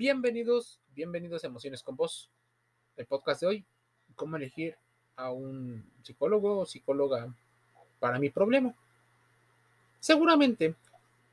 Bienvenidos, 0.00 0.80
bienvenidos 0.94 1.44
a 1.44 1.48
Emociones 1.48 1.82
con 1.82 1.94
Vos. 1.94 2.30
El 2.96 3.04
podcast 3.04 3.42
de 3.42 3.46
hoy, 3.46 3.64
cómo 4.14 4.38
elegir 4.38 4.74
a 5.14 5.30
un 5.30 5.84
psicólogo 6.02 6.60
o 6.60 6.64
psicóloga 6.64 7.34
para 7.98 8.18
mi 8.18 8.30
problema. 8.30 8.74
Seguramente 9.98 10.74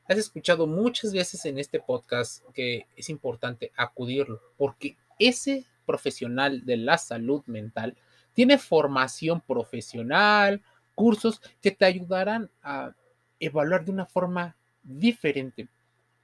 has 0.05 0.17
escuchado 0.17 0.67
muchas 0.67 1.13
veces 1.13 1.45
en 1.45 1.59
este 1.59 1.79
podcast 1.79 2.43
que 2.53 2.85
es 2.97 3.09
importante 3.09 3.71
acudirlo, 3.77 4.41
porque 4.57 4.97
ese 5.17 5.65
profesional 5.85 6.65
de 6.65 6.75
la 6.75 6.97
salud 6.97 7.45
mental 7.45 7.95
tiene 8.33 8.57
formación 8.57 9.39
profesional, 9.39 10.61
cursos 10.93 11.41
que 11.61 11.71
te 11.71 11.85
ayudarán 11.85 12.49
a 12.61 12.93
evaluar 13.39 13.85
de 13.85 13.91
una 13.91 14.05
forma 14.05 14.57
diferente, 14.83 15.69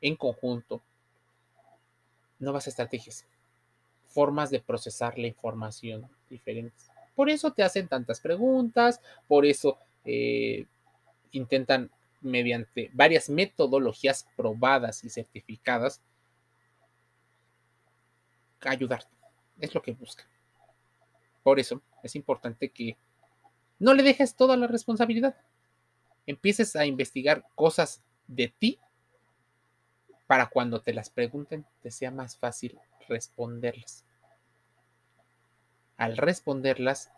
en 0.01 0.17
conjunto, 0.17 0.83
nuevas 2.43 2.67
estrategias, 2.67 3.25
formas 4.07 4.49
de 4.49 4.59
procesar 4.59 5.17
la 5.17 5.27
información 5.27 6.07
diferentes. 6.29 6.89
Por 7.15 7.29
eso 7.29 7.51
te 7.51 7.63
hacen 7.63 7.87
tantas 7.87 8.19
preguntas, 8.19 9.01
por 9.27 9.45
eso 9.45 9.77
eh, 10.05 10.65
intentan 11.31 11.89
mediante 12.21 12.89
varias 12.93 13.29
metodologías 13.29 14.27
probadas 14.35 15.03
y 15.03 15.09
certificadas 15.09 16.01
ayudarte. 18.69 19.11
Es 19.59 19.73
lo 19.73 19.81
que 19.81 19.91
buscan. 19.91 20.25
Por 21.43 21.59
eso 21.59 21.81
es 22.01 22.15
importante 22.15 22.69
que 22.69 22.97
no 23.79 23.93
le 23.93 24.03
dejes 24.03 24.35
toda 24.35 24.55
la 24.57 24.67
responsabilidad. 24.67 25.35
Empieces 26.25 26.75
a 26.75 26.85
investigar 26.85 27.45
cosas 27.55 28.01
de 28.27 28.47
ti 28.47 28.79
para 30.27 30.47
cuando 30.47 30.81
te 30.81 30.93
las 30.93 31.09
pregunten 31.09 31.65
te 31.81 31.91
sea 31.91 32.11
más 32.11 32.37
fácil 32.37 32.79
responderlas. 33.07 34.03
Al 35.97 36.17
responderlas 36.17 37.11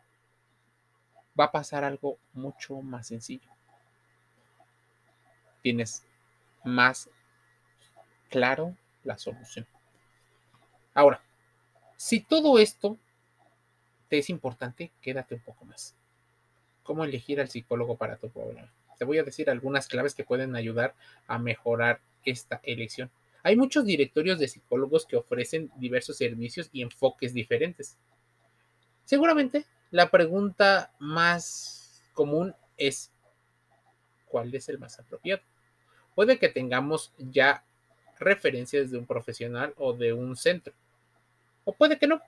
va 1.40 1.46
a 1.46 1.52
pasar 1.52 1.84
algo 1.84 2.18
mucho 2.34 2.82
más 2.82 3.08
sencillo. 3.08 3.50
Tienes 5.62 6.04
más 6.64 7.10
claro 8.30 8.76
la 9.04 9.18
solución. 9.18 9.68
Ahora, 10.94 11.22
si 11.98 12.20
todo 12.20 12.60
esto 12.60 12.98
te 14.10 14.20
es 14.20 14.30
importante, 14.30 14.92
quédate 15.02 15.36
un 15.36 15.42
poco 15.42 15.66
más. 15.66 15.96
¿Cómo 16.84 17.04
elegir 17.04 17.40
al 17.40 17.50
psicólogo 17.50 17.98
para 17.98 18.18
tu 18.18 18.30
problema? 18.30 18.72
Te 18.98 19.06
voy 19.06 19.18
a 19.18 19.24
decir 19.24 19.50
algunas 19.50 19.88
claves 19.88 20.14
que 20.14 20.24
pueden 20.24 20.56
ayudar 20.56 20.94
a 21.28 21.40
mejorar 21.40 22.00
esta 22.26 22.60
elección. 22.64 23.12
Hay 23.44 23.56
muchos 23.56 23.86
directorios 23.86 24.40
de 24.40 24.48
psicólogos 24.48 25.06
que 25.06 25.16
ofrecen 25.16 25.72
diversos 25.76 26.18
servicios 26.18 26.70
y 26.74 26.82
enfoques 26.82 27.34
diferentes. 27.34 27.98
Seguramente 29.06 29.66
la 29.92 30.10
pregunta 30.10 30.92
más 31.00 32.04
común 32.14 32.56
es, 32.76 33.12
¿cuál 34.28 34.54
es 34.54 34.68
el 34.68 34.80
más 34.80 35.00
apropiado? 35.00 35.42
Puede 36.16 36.40
que 36.40 36.50
tengamos 36.50 37.14
ya 37.18 37.64
referencias 38.20 38.90
de 38.90 38.98
un 38.98 39.06
profesional 39.06 39.74
o 39.78 39.94
de 39.94 40.14
un 40.14 40.36
centro, 40.36 40.74
o 41.66 41.74
puede 41.74 42.00
que 42.00 42.08
no, 42.08 42.22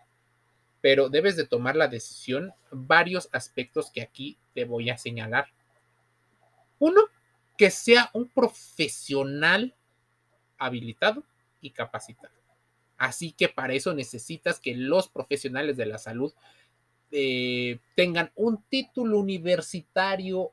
pero 0.82 1.10
debes 1.10 1.36
de 1.36 1.48
tomar 1.48 1.76
la 1.76 1.88
decisión 1.88 2.54
varios 2.72 3.30
aspectos 3.32 3.92
que 3.92 4.02
aquí 4.02 4.38
te 4.54 4.66
voy 4.66 4.90
a 4.90 4.98
señalar. 4.98 5.48
Uno, 6.80 7.02
que 7.58 7.72
sea 7.72 8.12
un 8.14 8.30
profesional 8.30 9.74
habilitado 10.58 11.24
y 11.62 11.72
capacitado. 11.72 12.34
Así 12.98 13.32
que 13.32 13.48
para 13.48 13.74
eso 13.74 13.94
necesitas 13.94 14.60
que 14.60 14.76
los 14.76 15.08
profesionales 15.08 15.78
de 15.78 15.86
la 15.86 15.98
salud 15.98 16.34
eh, 17.12 17.80
tengan 17.96 18.32
un 18.36 18.64
título 18.64 19.20
universitario 19.20 20.52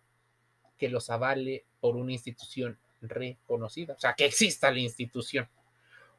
que 0.78 0.88
los 0.88 1.10
avale 1.10 1.64
por 1.80 1.96
una 1.96 2.12
institución 2.12 2.78
reconocida, 3.00 3.94
o 3.94 4.00
sea, 4.00 4.14
que 4.14 4.26
exista 4.26 4.70
la 4.70 4.78
institución. 4.78 5.48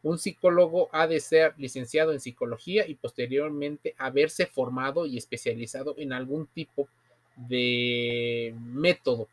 Un 0.04 0.20
psicólogo 0.20 0.90
ha 0.92 1.08
de 1.08 1.20
ser 1.20 1.56
licenciado 1.58 2.12
en 2.12 2.20
psicología 2.20 2.88
y 2.88 2.96
posteriormente 2.96 3.96
haberse 3.98 4.46
formado 4.46 5.06
y 5.06 5.18
especializado 5.18 5.96
en 5.98 6.14
algún 6.14 6.48
tipo 6.48 6.88
de 7.36 8.54
método 8.60 9.28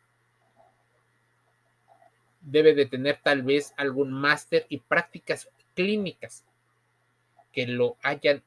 debe 2.43 2.75
de 2.75 2.85
tener 2.85 3.19
tal 3.23 3.41
vez 3.41 3.73
algún 3.77 4.11
máster 4.11 4.65
y 4.69 4.79
prácticas 4.79 5.49
clínicas 5.73 6.45
que 7.51 7.65
lo 7.67 7.97
hayan 8.03 8.43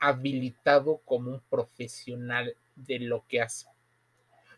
habilitado 0.00 0.98
como 1.04 1.30
un 1.30 1.40
profesional 1.48 2.56
de 2.74 2.98
lo 2.98 3.24
que 3.28 3.40
hace. 3.40 3.66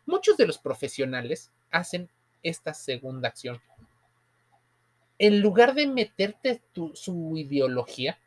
Muchos 0.06 0.36
de 0.36 0.46
los 0.46 0.58
profesionales 0.58 1.52
hacen 1.70 2.08
esta 2.42 2.74
segunda 2.74 3.28
acción. 3.28 3.60
En 5.18 5.40
lugar 5.40 5.74
de 5.74 5.86
meterte 5.86 6.62
su 6.94 7.36
ideología 7.36 8.18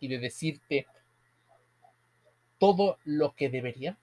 y 0.00 0.08
de 0.08 0.18
decirte 0.18 0.86
todo 2.58 2.98
lo 3.04 3.34
que 3.34 3.48
debería, 3.48 3.98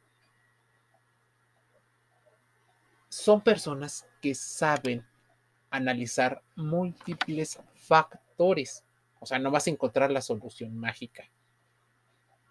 son 3.09 3.41
personas 3.41 4.07
que 4.21 4.35
saben 4.35 5.05
analizar 5.69 6.41
múltiples 6.55 7.59
factores. 7.75 8.83
O 9.19 9.25
sea, 9.25 9.39
no 9.39 9.51
vas 9.51 9.67
a 9.67 9.71
encontrar 9.71 10.11
la 10.11 10.21
solución 10.21 10.77
mágica. 10.77 11.29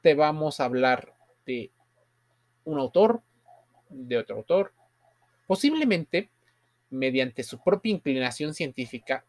Te 0.03 0.15
vamos 0.15 0.61
a 0.61 0.65
hablar 0.65 1.15
de 1.45 1.71
un 2.65 2.79
autor, 2.79 3.23
de 3.89 4.19
otro 4.19 4.37
autor, 4.37 4.73
posiblemente 5.47 6.29
mediante 6.91 7.43
su 7.43 7.63
propia 7.63 7.93
inclinación 7.93 8.55
científica 8.55 9.25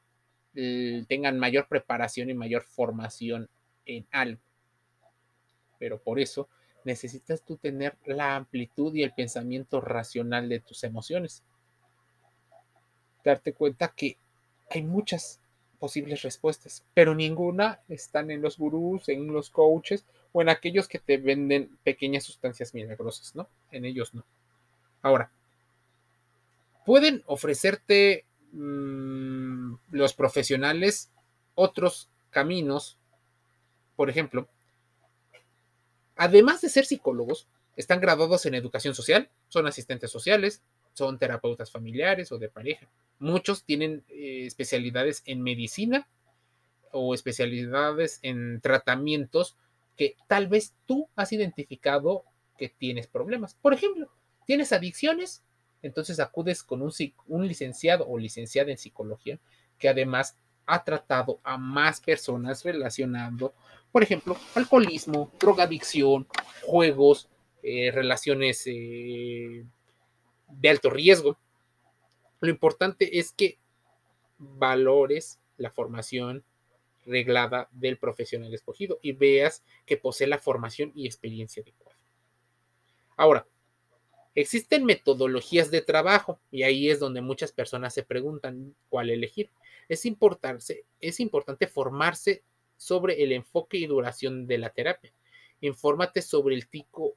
tengan 1.08 1.38
mayor 1.38 1.68
preparación 1.68 2.32
y 2.32 2.34
mayor 2.34 2.64
formación 2.64 3.48
en 3.86 4.08
algo. 4.12 4.42
Pero 5.78 6.02
por 6.02 6.20
eso 6.20 6.50
necesitas 6.84 7.44
tú 7.44 7.58
tener 7.58 7.96
la 8.06 8.36
amplitud 8.36 8.96
y 8.96 9.04
el 9.04 9.14
pensamiento 9.14 9.82
racional 9.82 10.50
de 10.50 10.60
tus 10.60 10.84
emociones 10.84 11.44
darte 13.24 13.54
cuenta 13.54 13.90
que 13.90 14.18
hay 14.70 14.84
muchas 14.84 15.40
posibles 15.80 16.22
respuestas, 16.24 16.84
pero 16.94 17.14
ninguna 17.14 17.80
están 17.88 18.32
en 18.32 18.42
los 18.42 18.58
gurús, 18.58 19.10
en 19.10 19.28
los 19.28 19.50
coaches 19.50 20.06
o 20.32 20.42
en 20.42 20.50
aquellos 20.50 20.88
que 20.88 21.00
te 21.00 21.18
venden 21.18 21.78
pequeñas 21.84 22.24
sustancias 22.24 22.74
milagrosas, 22.74 23.36
¿no? 23.36 23.48
En 23.72 23.86
ellos 23.86 24.14
no. 24.14 24.26
Ahora, 25.02 25.32
pueden 26.86 27.24
ofrecerte 27.28 28.26
mm, 28.52 29.76
los 29.92 30.14
profesionales 30.14 31.12
otros 31.56 32.10
caminos, 32.30 32.98
por 33.96 34.10
ejemplo, 34.10 34.48
además 36.16 36.62
de 36.62 36.70
ser 36.70 36.86
psicólogos, 36.86 37.48
están 37.76 38.00
graduados 38.02 38.46
en 38.46 38.56
educación 38.56 38.96
social, 38.96 39.30
son 39.50 39.68
asistentes 39.68 40.12
sociales, 40.12 40.62
son 40.98 41.20
terapeutas 41.20 41.72
familiares 41.72 42.32
o 42.32 42.40
de 42.40 42.50
pareja. 42.50 42.90
Muchos 43.20 43.64
tienen 43.64 44.04
eh, 44.10 44.46
especialidades 44.48 45.22
en 45.26 45.44
medicina 45.44 46.08
o 46.92 47.14
especialidades 47.14 48.20
en 48.24 48.60
tratamientos 48.62 49.56
que 49.96 50.16
tal 50.28 50.48
vez 50.48 50.74
tú 50.88 51.08
has 51.16 51.32
identificado 51.34 52.24
que 52.58 52.70
tienes 52.70 53.06
problemas. 53.06 53.54
Por 53.54 53.74
ejemplo, 53.74 54.10
tienes 54.46 54.74
adicciones, 54.74 55.44
entonces 55.84 56.20
acudes 56.20 56.64
con 56.64 56.82
un, 56.82 57.48
licenciado 57.48 58.08
o 58.08 58.18
licenciada 58.18 58.72
en 58.72 58.78
psicología 58.78 59.40
que 59.78 59.90
además 59.90 60.36
ha 60.66 60.84
tratado 60.84 61.40
a 61.44 61.58
más 61.58 62.02
personas 62.02 62.66
relacionando, 62.66 63.54
por 63.92 64.02
ejemplo, 64.02 64.36
alcoholismo, 64.56 65.32
drogadicción, 65.40 66.28
juegos, 66.64 67.30
eh, 67.62 67.92
relaciones 67.92 68.64
eh, 68.66 69.64
de 70.48 70.70
alto 70.70 70.90
riesgo. 70.90 71.38
Lo 72.40 72.50
importante 72.50 73.20
es 73.20 73.32
que 73.32 73.58
valores 74.38 75.40
la 75.58 75.72
formación 75.72 76.44
reglada 77.06 77.70
del 77.72 77.98
profesional 77.98 78.54
escogido 78.54 79.00
y 79.02 79.14
veas 79.14 79.64
que 79.86 79.98
posee 79.98 80.28
la 80.28 80.40
formación 80.40 80.92
y 80.94 81.06
experiencia 81.06 81.64
adecuada. 81.64 81.98
Ahora, 83.16 83.48
existen 84.36 84.86
metodologías 84.86 85.72
de 85.72 85.82
trabajo 85.82 86.40
y 86.52 86.64
ahí 86.64 86.90
es 86.90 87.00
donde 87.00 87.22
muchas 87.22 87.52
personas 87.52 87.94
se 87.94 88.04
preguntan 88.04 88.76
cuál 88.90 89.10
elegir. 89.10 89.50
Es, 89.90 90.04
es 91.00 91.20
importante 91.20 91.68
formarse 91.68 92.44
sobre 92.76 93.24
el 93.24 93.32
enfoque 93.32 93.78
y 93.78 93.88
duración 93.88 94.46
de 94.46 94.58
la 94.60 94.70
terapia. 94.70 95.12
Infórmate 95.62 96.22
sobre 96.22 96.56
el 96.56 96.68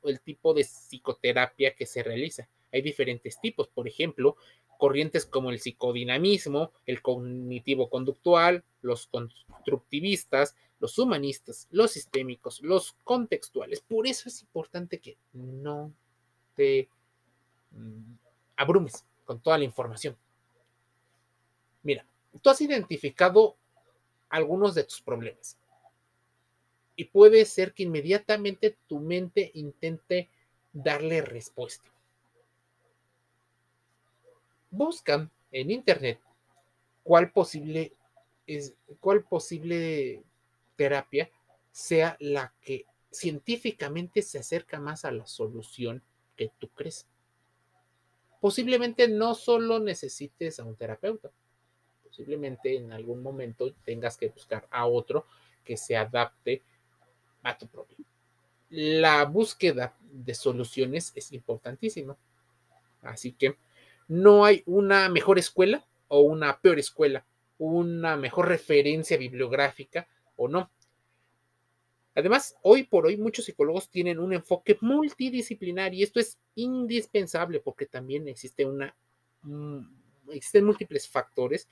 el 0.05 0.21
tipo 0.21 0.55
de 0.55 0.65
psicoterapia 0.65 1.75
que 1.75 1.85
se 1.85 2.03
realiza. 2.03 2.49
Hay 2.73 2.83
diferentes 2.83 3.41
tipos, 3.41 3.69
por 3.69 3.89
ejemplo, 3.89 4.37
corrientes 4.79 5.27
como 5.27 5.51
el 5.51 5.61
psicodinamismo, 5.61 6.73
el 6.87 7.03
cognitivo 7.03 7.91
conductual, 7.91 8.65
los 8.83 9.07
constructivistas, 9.07 10.57
los 10.79 10.99
humanistas, 10.99 11.69
los 11.71 11.93
sistémicos, 11.93 12.63
los 12.63 12.93
contextuales. 13.05 13.81
Por 13.81 14.07
eso 14.07 14.29
es 14.29 14.41
importante 14.41 14.99
que 14.99 15.19
no 15.35 15.93
te 16.57 16.89
mm, 17.73 18.15
abrumes 18.57 19.05
con 19.25 19.41
toda 19.41 19.59
la 19.59 19.65
información. 19.65 20.17
Mira, 21.83 22.07
tú 22.43 22.51
has 22.51 22.61
identificado 22.61 23.57
algunos 24.31 24.75
de 24.75 24.85
tus 24.85 25.03
problemas 25.03 25.59
y 26.97 27.05
puede 27.05 27.45
ser 27.45 27.75
que 27.75 27.83
inmediatamente 27.83 28.77
tu 28.87 28.99
mente 28.99 29.51
intente 29.55 30.29
darle 30.73 31.21
respuesta. 31.21 31.91
Buscan 34.71 35.31
en 35.51 35.71
internet 35.71 36.21
cuál 37.03 37.33
posible 37.33 37.93
es 38.47 38.75
cuál 39.01 39.25
posible 39.25 40.23
terapia 40.77 41.31
sea 41.71 42.17
la 42.21 42.53
que 42.61 42.87
científicamente 43.11 44.23
se 44.23 44.39
acerca 44.39 44.81
más 44.81 45.05
a 45.05 45.13
la 45.13 45.27
solución 45.27 46.03
que 46.37 46.51
tú 46.59 46.69
crees. 46.69 47.07
Posiblemente 48.41 49.09
no 49.09 49.35
solo 49.35 49.79
necesites 49.79 50.59
a 50.59 50.65
un 50.65 50.77
terapeuta, 50.77 51.31
posiblemente 52.03 52.77
en 52.77 52.93
algún 52.93 53.23
momento 53.23 53.73
tengas 53.85 54.17
que 54.17 54.29
buscar 54.29 54.67
a 54.71 54.87
otro 54.87 55.27
que 55.65 55.77
se 55.77 55.97
adapte 55.97 56.63
a 57.43 57.57
tu 57.57 57.67
problema. 57.67 58.09
La 58.71 59.25
búsqueda 59.25 59.97
de 60.01 60.35
soluciones 60.35 61.13
es 61.15 61.33
importantísima. 61.33 62.17
Así 63.03 63.33
que 63.33 63.57
no 64.11 64.45
hay 64.45 64.65
una 64.67 65.09
mejor 65.09 65.39
escuela 65.39 65.87
o 66.09 66.23
una 66.23 66.61
peor 66.61 66.81
escuela, 66.81 67.25
una 67.59 68.17
mejor 68.17 68.49
referencia 68.49 69.17
bibliográfica 69.17 70.09
o 70.35 70.49
no. 70.49 70.69
Además, 72.17 72.57
hoy 72.63 72.83
por 72.83 73.07
hoy 73.07 73.17
muchos 73.17 73.45
psicólogos 73.45 73.89
tienen 73.89 74.19
un 74.19 74.33
enfoque 74.33 74.77
multidisciplinar 74.81 75.95
y 75.95 76.03
esto 76.03 76.19
es 76.19 76.41
indispensable 76.57 77.61
porque 77.61 77.87
también 77.87 78.27
existe 78.27 78.67
una, 78.67 78.97
mm, 79.43 79.79
existen 80.33 80.65
múltiples 80.65 81.09
factores 81.09 81.69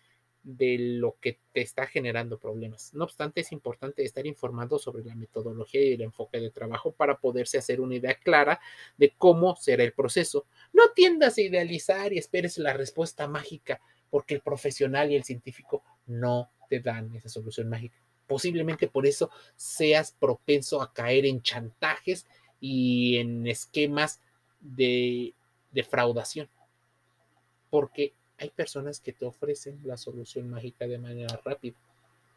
de 0.48 0.78
lo 0.78 1.16
que 1.20 1.38
te 1.52 1.60
está 1.60 1.86
generando 1.86 2.38
problemas. 2.38 2.94
No 2.94 3.04
obstante, 3.04 3.42
es 3.42 3.52
importante 3.52 4.02
estar 4.02 4.26
informado 4.26 4.78
sobre 4.78 5.04
la 5.04 5.14
metodología 5.14 5.82
y 5.82 5.92
el 5.92 6.00
enfoque 6.00 6.40
de 6.40 6.50
trabajo 6.50 6.90
para 6.90 7.18
poderse 7.18 7.58
hacer 7.58 7.82
una 7.82 7.96
idea 7.96 8.14
clara 8.14 8.58
de 8.96 9.12
cómo 9.18 9.56
será 9.56 9.84
el 9.84 9.92
proceso. 9.92 10.46
No 10.72 10.92
tiendas 10.94 11.36
a 11.36 11.42
idealizar 11.42 12.14
y 12.14 12.18
esperes 12.18 12.56
la 12.56 12.72
respuesta 12.72 13.28
mágica, 13.28 13.82
porque 14.08 14.36
el 14.36 14.40
profesional 14.40 15.12
y 15.12 15.16
el 15.16 15.24
científico 15.24 15.82
no 16.06 16.50
te 16.70 16.80
dan 16.80 17.14
esa 17.14 17.28
solución 17.28 17.68
mágica. 17.68 17.98
Posiblemente 18.26 18.88
por 18.88 19.04
eso 19.04 19.30
seas 19.54 20.12
propenso 20.12 20.80
a 20.80 20.94
caer 20.94 21.26
en 21.26 21.42
chantajes 21.42 22.26
y 22.58 23.18
en 23.18 23.46
esquemas 23.46 24.22
de 24.60 25.34
defraudación, 25.72 26.48
porque 27.68 28.14
hay 28.38 28.50
personas 28.50 29.00
que 29.00 29.12
te 29.12 29.26
ofrecen 29.26 29.80
la 29.84 29.96
solución 29.96 30.48
mágica 30.48 30.86
de 30.86 30.98
manera 30.98 31.40
rápida. 31.44 31.76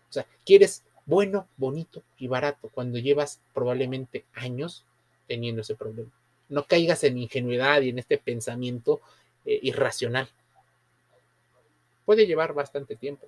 O 0.10 0.14
sea, 0.14 0.26
quieres 0.46 0.84
bueno, 1.06 1.48
bonito 1.58 2.04
y 2.18 2.28
barato 2.28 2.70
cuando 2.74 3.00
llevas 3.00 3.42
probablemente 3.54 4.26
años 4.34 4.86
teniendo 5.28 5.62
ese 5.62 5.76
problema. 5.76 6.12
No 6.50 6.66
caigas 6.66 7.04
en 7.04 7.18
ingenuidad 7.18 7.82
y 7.82 7.90
en 7.90 8.00
este 8.00 8.18
pensamiento 8.18 9.02
eh, 9.46 9.60
irracional. 9.62 10.30
Puede 12.06 12.28
llevar 12.28 12.54
bastante 12.54 12.96
tiempo 12.96 13.28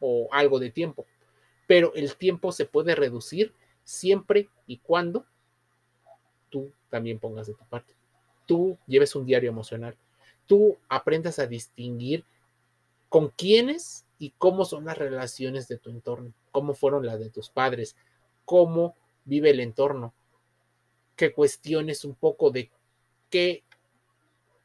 o 0.00 0.28
algo 0.32 0.58
de 0.58 0.70
tiempo, 0.70 1.06
pero 1.66 1.94
el 1.94 2.16
tiempo 2.16 2.52
se 2.52 2.66
puede 2.66 2.94
reducir 2.94 3.52
siempre 3.84 4.48
y 4.66 4.78
cuando 4.78 5.24
tú 6.50 6.72
también 6.90 7.18
pongas 7.18 7.46
de 7.46 7.54
tu 7.54 7.64
parte. 7.64 7.94
Tú 8.46 8.78
lleves 8.86 9.14
un 9.14 9.24
diario 9.24 9.48
emocional 9.48 9.96
tú 10.46 10.78
aprendas 10.88 11.38
a 11.38 11.46
distinguir 11.46 12.24
con 13.08 13.28
quiénes 13.28 14.04
y 14.18 14.30
cómo 14.38 14.64
son 14.64 14.86
las 14.86 14.98
relaciones 14.98 15.68
de 15.68 15.78
tu 15.78 15.90
entorno, 15.90 16.32
cómo 16.50 16.74
fueron 16.74 17.06
las 17.06 17.18
de 17.18 17.30
tus 17.30 17.50
padres, 17.50 17.96
cómo 18.44 18.96
vive 19.24 19.50
el 19.50 19.60
entorno, 19.60 20.12
que 21.16 21.32
cuestiones 21.32 22.04
un 22.04 22.14
poco 22.14 22.50
de 22.50 22.70
qué 23.30 23.62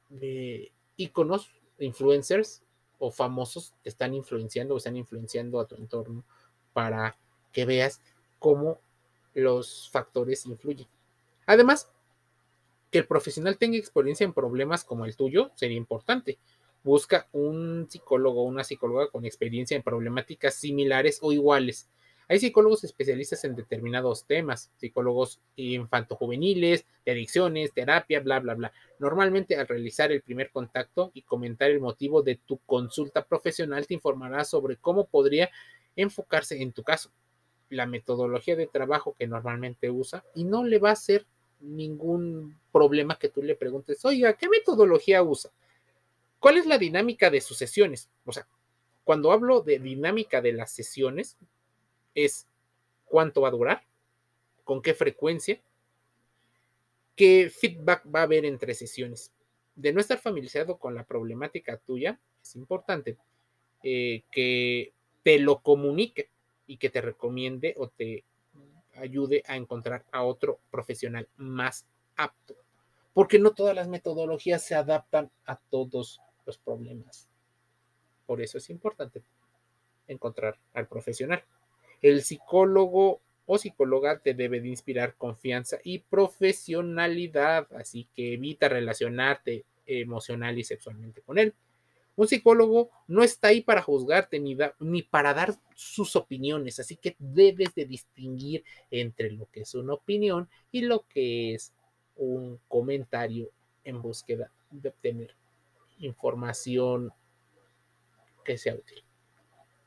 de 0.09 0.71
iconos, 0.97 1.51
influencers 1.77 2.63
o 2.97 3.11
famosos 3.11 3.73
te 3.83 3.89
están 3.89 4.13
influenciando 4.13 4.73
o 4.73 4.77
están 4.77 4.97
influenciando 4.97 5.59
a 5.59 5.67
tu 5.67 5.75
entorno 5.75 6.23
para 6.73 7.17
que 7.51 7.65
veas 7.65 8.01
cómo 8.39 8.79
los 9.33 9.89
factores 9.91 10.45
influyen. 10.45 10.87
Además, 11.45 11.91
que 12.91 13.00
el 13.00 13.07
profesional 13.07 13.57
tenga 13.57 13.77
experiencia 13.77 14.24
en 14.24 14.33
problemas 14.33 14.83
como 14.83 15.06
el 15.06 15.15
tuyo 15.15 15.51
sería 15.56 15.77
importante. 15.77 16.39
Busca 16.83 17.27
un 17.33 17.88
psicólogo 17.89 18.41
o 18.41 18.45
una 18.45 18.63
psicóloga 18.63 19.09
con 19.09 19.25
experiencia 19.25 19.75
en 19.75 19.83
problemáticas 19.83 20.56
similares 20.56 21.19
o 21.21 21.31
iguales. 21.31 21.89
Hay 22.31 22.39
psicólogos 22.39 22.83
especialistas 22.83 23.44
en 23.44 23.56
determinados 23.56 24.25
temas, 24.25 24.71
psicólogos 24.77 25.39
infantojuveniles, 25.56 26.86
de 27.03 27.12
adicciones, 27.12 27.74
terapia, 27.74 28.19
bla, 28.19 28.39
bla, 28.39 28.53
bla. 28.53 28.71
Normalmente 29.00 29.56
al 29.56 29.68
realizar 29.68 30.12
el 30.12 30.21
primer 30.21 30.51
contacto 30.51 31.09
y 31.15 31.24
comentar 31.24 31.71
el 31.71 31.80
motivo 31.80 32.21
de 32.21 32.36
tu 32.36 32.59
consulta 32.59 33.25
profesional 33.25 33.88
te 33.88 33.95
informará 33.95 34.45
sobre 34.45 34.77
cómo 34.77 35.07
podría 35.07 35.50
enfocarse 35.95 36.62
en 36.62 36.71
tu 36.71 36.83
caso, 36.83 37.12
la 37.69 37.88
metodología 37.88 38.56
de 38.56 38.68
trabajo 38.68 39.15
que 39.18 39.27
normalmente 39.27 39.89
usa 39.89 40.24
y 40.36 40.44
no 40.44 40.63
le 40.63 40.77
va 40.77 40.91
a 40.91 40.95
ser 40.95 41.25
ningún 41.59 42.57
problema 42.71 43.17
que 43.17 43.29
tú 43.29 43.41
le 43.41 43.56
preguntes, 43.56 44.03
oiga, 44.06 44.33
¿qué 44.33 44.47
metodología 44.50 45.23
usa? 45.23 45.51
¿Cuál 46.39 46.57
es 46.57 46.65
la 46.65 46.77
dinámica 46.77 47.29
de 47.29 47.41
sus 47.41 47.57
sesiones? 47.57 48.09
O 48.25 48.31
sea, 48.31 48.47
cuando 49.03 49.31
hablo 49.31 49.61
de 49.61 49.79
dinámica 49.79 50.41
de 50.41 50.53
las 50.53 50.71
sesiones, 50.71 51.38
es 52.15 52.47
cuánto 53.06 53.41
va 53.41 53.50
a 53.50 53.51
durar, 53.51 53.83
con 54.63 54.81
qué 54.81 54.94
frecuencia, 54.94 55.59
qué 57.15 57.50
feedback 57.50 58.03
va 58.13 58.21
a 58.21 58.23
haber 58.23 58.45
entre 58.45 58.73
sesiones. 58.73 59.31
De 59.75 59.91
no 59.91 60.00
estar 60.00 60.19
familiarizado 60.19 60.77
con 60.77 60.95
la 60.95 61.03
problemática 61.03 61.77
tuya, 61.77 62.19
es 62.41 62.55
importante 62.55 63.17
eh, 63.83 64.23
que 64.31 64.94
te 65.23 65.39
lo 65.39 65.59
comunique 65.59 66.29
y 66.67 66.77
que 66.77 66.89
te 66.89 67.01
recomiende 67.01 67.73
o 67.77 67.89
te 67.89 68.23
ayude 69.00 69.44
a 69.48 69.56
encontrar 69.56 70.06
a 70.12 70.24
otro 70.24 70.60
profesional 70.72 71.27
más 71.38 71.86
apto, 72.15 72.56
porque 73.13 73.39
no 73.39 73.51
todas 73.51 73.75
las 73.75 73.88
metodologías 73.88 74.63
se 74.63 74.75
adaptan 74.75 75.32
a 75.46 75.58
todos 75.58 76.22
los 76.46 76.58
problemas. 76.58 77.27
Por 78.25 78.41
eso 78.41 78.58
es 78.58 78.70
importante 78.70 79.24
encontrar 80.08 80.58
al 80.74 80.88
profesional. 80.88 81.44
El 82.01 82.24
psicólogo 82.24 83.22
o 83.46 83.58
psicóloga 83.58 84.20
te 84.20 84.34
debe 84.34 84.62
de 84.62 84.68
inspirar 84.68 85.15
confianza 85.15 85.79
y 85.84 86.00
profesionalidad, 86.00 87.68
así 87.74 88.08
que 88.15 88.34
evita 88.34 88.70
relacionarte 88.70 89.65
emocional 89.86 90.60
y 90.60 90.63
sexualmente 90.63 91.22
con 91.22 91.39
él. 91.39 91.53
Un 92.19 92.27
psicólogo 92.27 92.89
no 93.07 93.23
está 93.23 93.47
ahí 93.47 93.61
para 93.61 93.81
juzgarte 93.81 94.41
ni, 94.41 95.03
para 95.03 95.33
dar 95.33 95.55
sus 95.73 96.17
opiniones, 96.17 96.77
así 96.77 96.97
que 96.97 97.15
debes 97.17 97.73
de 97.75 97.85
distinguir 97.85 98.65
entre 98.91 99.31
lo 99.31 99.49
que 99.49 99.61
es 99.61 99.73
una 99.73 99.93
opinión 99.93 100.49
y 100.69 100.81
lo 100.81 101.07
que 101.07 101.53
es 101.53 101.71
un 102.17 102.59
comentario 102.67 103.49
en 103.85 104.01
búsqueda 104.01 104.51
de 104.69 104.89
obtener 104.89 105.33
información 105.99 107.13
que 108.43 108.57
sea 108.57 108.75
útil. 108.75 109.01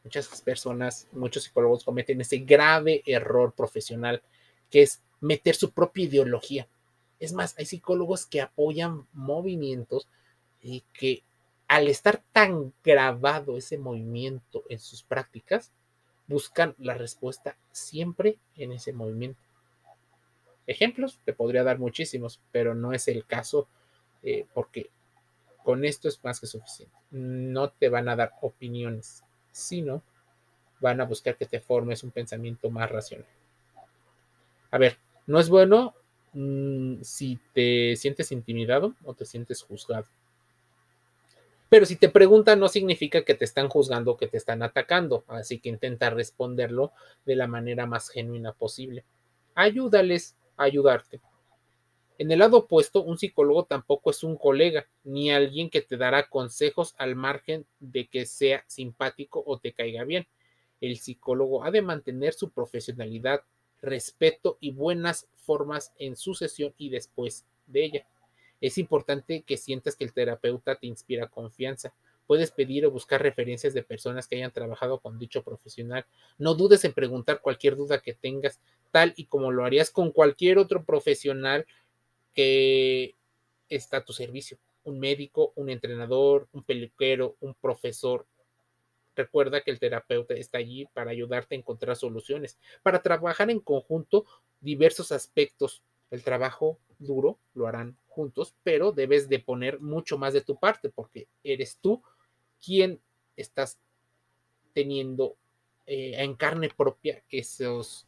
Muchas 0.02 0.40
personas, 0.40 1.08
muchos 1.12 1.42
psicólogos 1.42 1.84
cometen 1.84 2.22
ese 2.22 2.38
grave 2.38 3.02
error 3.04 3.52
profesional 3.52 4.22
que 4.70 4.80
es 4.80 5.02
meter 5.20 5.54
su 5.54 5.72
propia 5.72 6.04
ideología. 6.04 6.66
Es 7.20 7.34
más, 7.34 7.54
hay 7.58 7.66
psicólogos 7.66 8.24
que 8.24 8.40
apoyan 8.40 9.06
movimientos 9.12 10.08
y 10.62 10.82
que 10.94 11.24
al 11.72 11.88
estar 11.88 12.22
tan 12.32 12.74
grabado 12.84 13.56
ese 13.56 13.78
movimiento 13.78 14.62
en 14.68 14.78
sus 14.78 15.02
prácticas, 15.02 15.72
buscan 16.26 16.74
la 16.76 16.92
respuesta 16.92 17.56
siempre 17.70 18.36
en 18.56 18.72
ese 18.72 18.92
movimiento. 18.92 19.40
Ejemplos, 20.66 21.18
te 21.24 21.32
podría 21.32 21.64
dar 21.64 21.78
muchísimos, 21.78 22.42
pero 22.52 22.74
no 22.74 22.92
es 22.92 23.08
el 23.08 23.24
caso 23.24 23.68
eh, 24.22 24.44
porque 24.52 24.90
con 25.64 25.86
esto 25.86 26.08
es 26.08 26.22
más 26.22 26.40
que 26.40 26.46
suficiente. 26.46 26.94
No 27.10 27.70
te 27.70 27.88
van 27.88 28.10
a 28.10 28.16
dar 28.16 28.34
opiniones, 28.42 29.24
sino 29.50 30.02
van 30.78 31.00
a 31.00 31.06
buscar 31.06 31.38
que 31.38 31.46
te 31.46 31.60
formes 31.60 32.04
un 32.04 32.10
pensamiento 32.10 32.68
más 32.68 32.90
racional. 32.90 33.26
A 34.70 34.76
ver, 34.76 34.98
no 35.26 35.40
es 35.40 35.48
bueno 35.48 35.94
mm, 36.34 37.00
si 37.00 37.38
te 37.54 37.96
sientes 37.96 38.30
intimidado 38.30 38.94
o 39.04 39.14
te 39.14 39.24
sientes 39.24 39.62
juzgado 39.62 40.06
Pero 41.72 41.86
si 41.86 41.96
te 41.96 42.10
preguntan, 42.10 42.60
no 42.60 42.68
significa 42.68 43.24
que 43.24 43.32
te 43.32 43.46
están 43.46 43.70
juzgando 43.70 44.18
que 44.18 44.26
te 44.26 44.36
están 44.36 44.62
atacando. 44.62 45.24
Así 45.26 45.58
que 45.58 45.70
intenta 45.70 46.10
responderlo 46.10 46.92
de 47.24 47.34
la 47.34 47.46
manera 47.46 47.86
más 47.86 48.10
genuina 48.10 48.52
posible. 48.52 49.06
Ayúdales 49.54 50.36
a 50.58 50.64
ayudarte. 50.64 51.22
En 52.18 52.30
el 52.30 52.40
lado 52.40 52.58
opuesto, 52.58 53.02
un 53.02 53.16
psicólogo 53.16 53.64
tampoco 53.64 54.10
es 54.10 54.22
un 54.22 54.36
colega, 54.36 54.86
ni 55.02 55.30
alguien 55.30 55.70
que 55.70 55.80
te 55.80 55.96
dará 55.96 56.28
consejos 56.28 56.94
al 56.98 57.16
margen 57.16 57.64
de 57.80 58.06
que 58.06 58.26
sea 58.26 58.66
simpático 58.66 59.42
o 59.46 59.58
te 59.58 59.72
caiga 59.72 60.04
bien. 60.04 60.26
El 60.82 60.98
psicólogo 60.98 61.64
ha 61.64 61.70
de 61.70 61.80
mantener 61.80 62.34
su 62.34 62.50
profesionalidad, 62.50 63.44
respeto 63.80 64.58
y 64.60 64.72
buenas 64.72 65.26
formas 65.36 65.94
en 65.98 66.16
su 66.16 66.34
sesión 66.34 66.74
y 66.76 66.90
después 66.90 67.46
de 67.66 67.84
ella. 67.86 68.06
Es 68.62 68.78
importante 68.78 69.42
que 69.42 69.56
sientas 69.56 69.96
que 69.96 70.04
el 70.04 70.12
terapeuta 70.12 70.76
te 70.76 70.86
inspira 70.86 71.26
confianza. 71.26 71.92
Puedes 72.28 72.52
pedir 72.52 72.86
o 72.86 72.92
buscar 72.92 73.20
referencias 73.20 73.74
de 73.74 73.82
personas 73.82 74.28
que 74.28 74.36
hayan 74.36 74.52
trabajado 74.52 75.00
con 75.00 75.18
dicho 75.18 75.42
profesional. 75.42 76.06
No 76.38 76.54
dudes 76.54 76.84
en 76.84 76.92
preguntar 76.92 77.40
cualquier 77.40 77.74
duda 77.74 78.00
que 78.00 78.14
tengas, 78.14 78.60
tal 78.92 79.14
y 79.16 79.26
como 79.26 79.50
lo 79.50 79.64
harías 79.64 79.90
con 79.90 80.12
cualquier 80.12 80.58
otro 80.58 80.84
profesional 80.84 81.66
que 82.34 83.16
está 83.68 83.96
a 83.96 84.04
tu 84.04 84.12
servicio. 84.12 84.58
Un 84.84 85.00
médico, 85.00 85.52
un 85.56 85.68
entrenador, 85.68 86.46
un 86.52 86.62
peluquero, 86.62 87.36
un 87.40 87.54
profesor. 87.54 88.28
Recuerda 89.16 89.60
que 89.62 89.72
el 89.72 89.80
terapeuta 89.80 90.34
está 90.34 90.58
allí 90.58 90.86
para 90.94 91.10
ayudarte 91.10 91.56
a 91.56 91.58
encontrar 91.58 91.96
soluciones, 91.96 92.60
para 92.84 93.02
trabajar 93.02 93.50
en 93.50 93.58
conjunto 93.58 94.24
diversos 94.60 95.10
aspectos. 95.10 95.82
El 96.12 96.22
trabajo 96.22 96.78
duro 96.98 97.38
lo 97.54 97.66
harán 97.66 97.96
juntos, 98.06 98.54
pero 98.62 98.92
debes 98.92 99.30
de 99.30 99.38
poner 99.38 99.80
mucho 99.80 100.18
más 100.18 100.34
de 100.34 100.42
tu 100.42 100.56
parte 100.56 100.90
porque 100.90 101.26
eres 101.42 101.78
tú 101.80 102.02
quien 102.62 103.00
estás 103.34 103.78
teniendo 104.74 105.38
eh, 105.86 106.12
en 106.18 106.34
carne 106.34 106.68
propia 106.68 107.24
esos, 107.30 108.06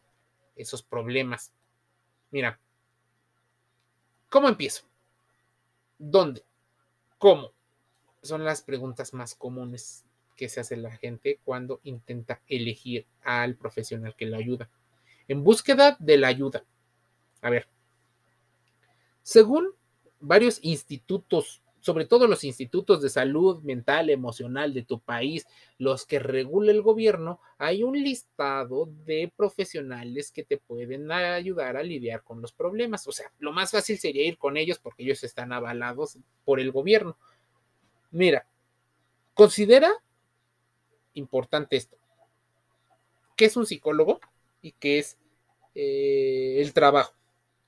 esos 0.54 0.82
problemas. 0.82 1.54
Mira, 2.30 2.60
¿cómo 4.28 4.50
empiezo? 4.50 4.84
¿Dónde? 5.98 6.44
¿Cómo? 7.16 7.52
Son 8.22 8.44
las 8.44 8.60
preguntas 8.60 9.14
más 9.14 9.34
comunes 9.34 10.04
que 10.36 10.50
se 10.50 10.60
hace 10.60 10.76
la 10.76 10.94
gente 10.94 11.40
cuando 11.42 11.80
intenta 11.84 12.42
elegir 12.48 13.06
al 13.22 13.56
profesional 13.56 14.14
que 14.14 14.26
lo 14.26 14.36
ayuda. 14.36 14.68
En 15.26 15.42
búsqueda 15.42 15.96
de 15.98 16.18
la 16.18 16.28
ayuda. 16.28 16.66
A 17.40 17.48
ver, 17.48 17.66
según 19.24 19.72
varios 20.20 20.58
institutos, 20.62 21.62
sobre 21.80 22.04
todo 22.04 22.28
los 22.28 22.44
institutos 22.44 23.00
de 23.00 23.08
salud 23.08 23.62
mental, 23.62 24.10
emocional 24.10 24.74
de 24.74 24.82
tu 24.82 25.00
país, 25.00 25.46
los 25.78 26.04
que 26.04 26.18
regula 26.18 26.70
el 26.70 26.82
gobierno, 26.82 27.40
hay 27.56 27.82
un 27.82 27.94
listado 27.94 28.90
de 29.06 29.32
profesionales 29.34 30.30
que 30.30 30.44
te 30.44 30.58
pueden 30.58 31.10
ayudar 31.10 31.78
a 31.78 31.82
lidiar 31.82 32.22
con 32.22 32.42
los 32.42 32.52
problemas. 32.52 33.08
O 33.08 33.12
sea, 33.12 33.32
lo 33.38 33.52
más 33.52 33.70
fácil 33.70 33.98
sería 33.98 34.26
ir 34.26 34.36
con 34.36 34.58
ellos 34.58 34.78
porque 34.78 35.02
ellos 35.02 35.24
están 35.24 35.52
avalados 35.52 36.18
por 36.44 36.60
el 36.60 36.70
gobierno. 36.70 37.16
Mira, 38.10 38.46
considera 39.32 39.90
importante 41.14 41.76
esto. 41.76 41.96
¿Qué 43.36 43.46
es 43.46 43.56
un 43.56 43.64
psicólogo 43.64 44.20
y 44.60 44.72
qué 44.72 44.98
es 44.98 45.18
eh, 45.74 46.58
el 46.60 46.74
trabajo? 46.74 47.14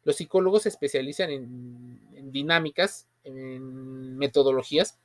Los 0.07 0.15
psicólogos 0.15 0.63
se 0.63 0.69
especializan 0.69 1.31
en, 1.31 2.31
dinámicas, 2.31 3.09
en 3.25 4.17
metodologías 4.17 5.01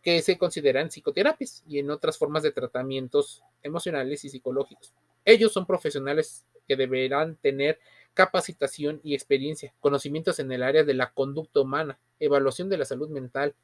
que 0.00 0.22
se 0.22 0.38
consideran 0.38 0.90
psicoterapias 0.90 1.62
y 1.68 1.78
en 1.78 1.90
otras 1.90 2.16
formas 2.16 2.42
de 2.42 2.50
tratamientos 2.50 3.42
emocionales 3.62 4.24
y 4.24 4.30
psicológicos. 4.30 4.94
Ellos 5.26 5.52
son 5.52 5.66
profesionales 5.66 6.46
que 6.66 6.76
deberán 6.76 7.36
tener 7.36 7.78
capacitación 8.14 9.02
y 9.04 9.12
experiencia, 9.12 9.74
conocimientos 9.80 10.38
en 10.38 10.50
el 10.50 10.62
área 10.62 10.82
de 10.82 10.94
la 10.94 11.12
conducta 11.12 11.60
humana, 11.60 11.98
evaluación 12.18 12.70
de 12.70 12.78
la 12.78 12.86
salud 12.86 13.10
mental, 13.10 13.54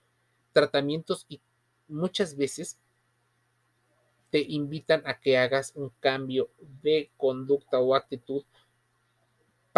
tratamientos 0.52 1.24
y 1.30 1.40
muchas 1.88 2.36
veces 2.36 2.76
te 4.30 4.40
invitan 4.40 5.02
a 5.06 5.18
que 5.18 5.38
hagas 5.38 5.72
un 5.76 5.90
cambio 6.00 6.50
de 6.82 7.10
conducta 7.16 7.78
o 7.78 7.94
actitud 7.94 8.44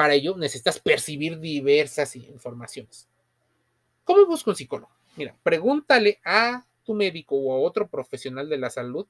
para 0.01 0.15
ello 0.15 0.35
necesitas 0.35 0.81
percibir 0.81 1.39
diversas 1.39 2.17
informaciones. 2.17 3.07
¿Cómo 4.03 4.25
busco 4.25 4.49
un 4.49 4.57
psicólogo? 4.57 4.91
Mira, 5.15 5.37
pregúntale 5.43 6.21
a 6.25 6.65
tu 6.87 6.95
médico 6.95 7.37
o 7.37 7.53
a 7.53 7.59
otro 7.59 7.87
profesional 7.87 8.49
de 8.49 8.57
la 8.57 8.71
salud 8.71 9.07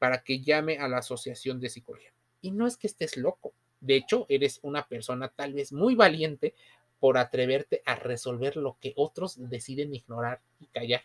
para 0.00 0.24
que 0.24 0.40
llame 0.40 0.78
a 0.78 0.88
la 0.88 0.98
asociación 0.98 1.60
de 1.60 1.68
psicología. 1.68 2.12
Y 2.40 2.50
no 2.50 2.66
es 2.66 2.76
que 2.76 2.88
estés 2.88 3.16
loco. 3.16 3.52
De 3.80 3.94
hecho, 3.94 4.26
eres 4.28 4.58
una 4.62 4.88
persona 4.88 5.28
tal 5.28 5.52
vez 5.52 5.72
muy 5.72 5.94
valiente 5.94 6.52
por 6.98 7.16
atreverte 7.16 7.80
a 7.86 7.94
resolver 7.94 8.56
lo 8.56 8.76
que 8.80 8.94
otros 8.96 9.36
deciden 9.48 9.94
ignorar 9.94 10.40
y 10.58 10.66
callar. 10.66 11.04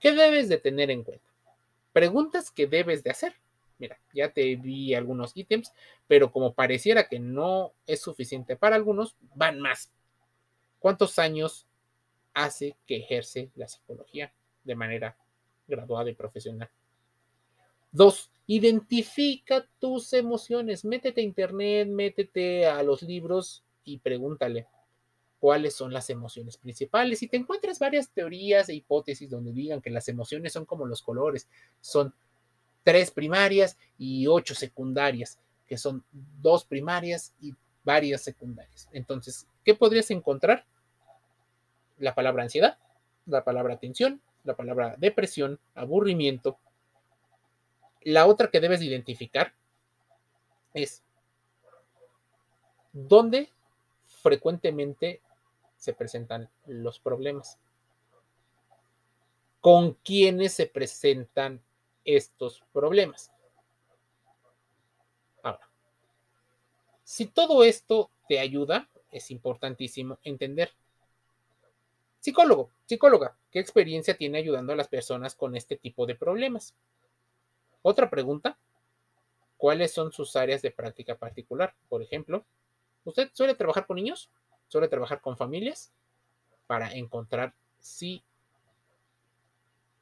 ¿Qué 0.00 0.12
debes 0.12 0.50
de 0.50 0.58
tener 0.58 0.90
en 0.90 1.02
cuenta? 1.02 1.30
Preguntas 1.94 2.50
que 2.50 2.66
debes 2.66 3.04
de 3.04 3.10
hacer. 3.10 3.36
Mira, 3.82 3.98
ya 4.14 4.32
te 4.32 4.54
vi 4.54 4.94
algunos 4.94 5.36
ítems, 5.36 5.72
pero 6.06 6.30
como 6.30 6.54
pareciera 6.54 7.08
que 7.08 7.18
no 7.18 7.72
es 7.84 8.00
suficiente 8.00 8.54
para 8.54 8.76
algunos, 8.76 9.16
van 9.34 9.58
más. 9.58 9.90
¿Cuántos 10.78 11.18
años 11.18 11.66
hace 12.32 12.76
que 12.86 12.98
ejerce 12.98 13.50
la 13.56 13.66
psicología 13.66 14.32
de 14.62 14.76
manera 14.76 15.16
graduada 15.66 16.10
y 16.10 16.14
profesional? 16.14 16.70
Dos, 17.90 18.30
identifica 18.46 19.68
tus 19.80 20.12
emociones. 20.12 20.84
Métete 20.84 21.20
a 21.20 21.24
internet, 21.24 21.88
métete 21.88 22.66
a 22.66 22.84
los 22.84 23.02
libros 23.02 23.64
y 23.82 23.98
pregúntale 23.98 24.68
cuáles 25.40 25.74
son 25.74 25.92
las 25.92 26.08
emociones 26.08 26.56
principales. 26.56 27.20
Y 27.20 27.26
te 27.26 27.36
encuentras 27.36 27.80
varias 27.80 28.08
teorías 28.10 28.68
e 28.68 28.74
hipótesis 28.74 29.28
donde 29.28 29.52
digan 29.52 29.82
que 29.82 29.90
las 29.90 30.06
emociones 30.06 30.52
son 30.52 30.66
como 30.66 30.86
los 30.86 31.02
colores, 31.02 31.48
son 31.80 32.14
tres 32.82 33.10
primarias 33.10 33.78
y 33.98 34.26
ocho 34.26 34.54
secundarias, 34.54 35.38
que 35.66 35.76
son 35.76 36.04
dos 36.12 36.64
primarias 36.64 37.34
y 37.40 37.54
varias 37.84 38.22
secundarias. 38.22 38.88
Entonces, 38.92 39.46
¿qué 39.64 39.74
podrías 39.74 40.10
encontrar? 40.10 40.64
La 41.98 42.14
palabra 42.14 42.42
ansiedad, 42.42 42.78
la 43.26 43.44
palabra 43.44 43.78
tensión, 43.78 44.20
la 44.44 44.56
palabra 44.56 44.96
depresión, 44.98 45.58
aburrimiento. 45.74 46.58
La 48.02 48.26
otra 48.26 48.50
que 48.50 48.60
debes 48.60 48.82
identificar 48.82 49.54
es 50.74 51.02
dónde 52.92 53.50
frecuentemente 54.06 55.20
se 55.76 55.92
presentan 55.92 56.48
los 56.66 56.98
problemas, 56.98 57.58
con 59.60 59.94
quiénes 60.04 60.52
se 60.52 60.66
presentan 60.66 61.60
estos 62.04 62.62
problemas. 62.72 63.32
Ahora, 65.42 65.68
si 67.04 67.26
todo 67.26 67.64
esto 67.64 68.10
te 68.28 68.38
ayuda, 68.38 68.88
es 69.10 69.30
importantísimo 69.30 70.18
entender. 70.22 70.72
Psicólogo, 72.20 72.70
psicóloga, 72.86 73.36
¿qué 73.50 73.58
experiencia 73.58 74.16
tiene 74.16 74.38
ayudando 74.38 74.72
a 74.72 74.76
las 74.76 74.88
personas 74.88 75.34
con 75.34 75.56
este 75.56 75.76
tipo 75.76 76.06
de 76.06 76.14
problemas? 76.14 76.74
Otra 77.82 78.08
pregunta, 78.08 78.56
¿cuáles 79.56 79.92
son 79.92 80.12
sus 80.12 80.36
áreas 80.36 80.62
de 80.62 80.70
práctica 80.70 81.16
particular? 81.16 81.74
Por 81.88 82.00
ejemplo, 82.00 82.44
¿usted 83.04 83.30
suele 83.32 83.56
trabajar 83.56 83.86
con 83.86 83.96
niños? 83.96 84.30
¿Suele 84.68 84.88
trabajar 84.88 85.20
con 85.20 85.36
familias? 85.36 85.92
Para 86.68 86.92
encontrar 86.92 87.54
si 87.80 88.22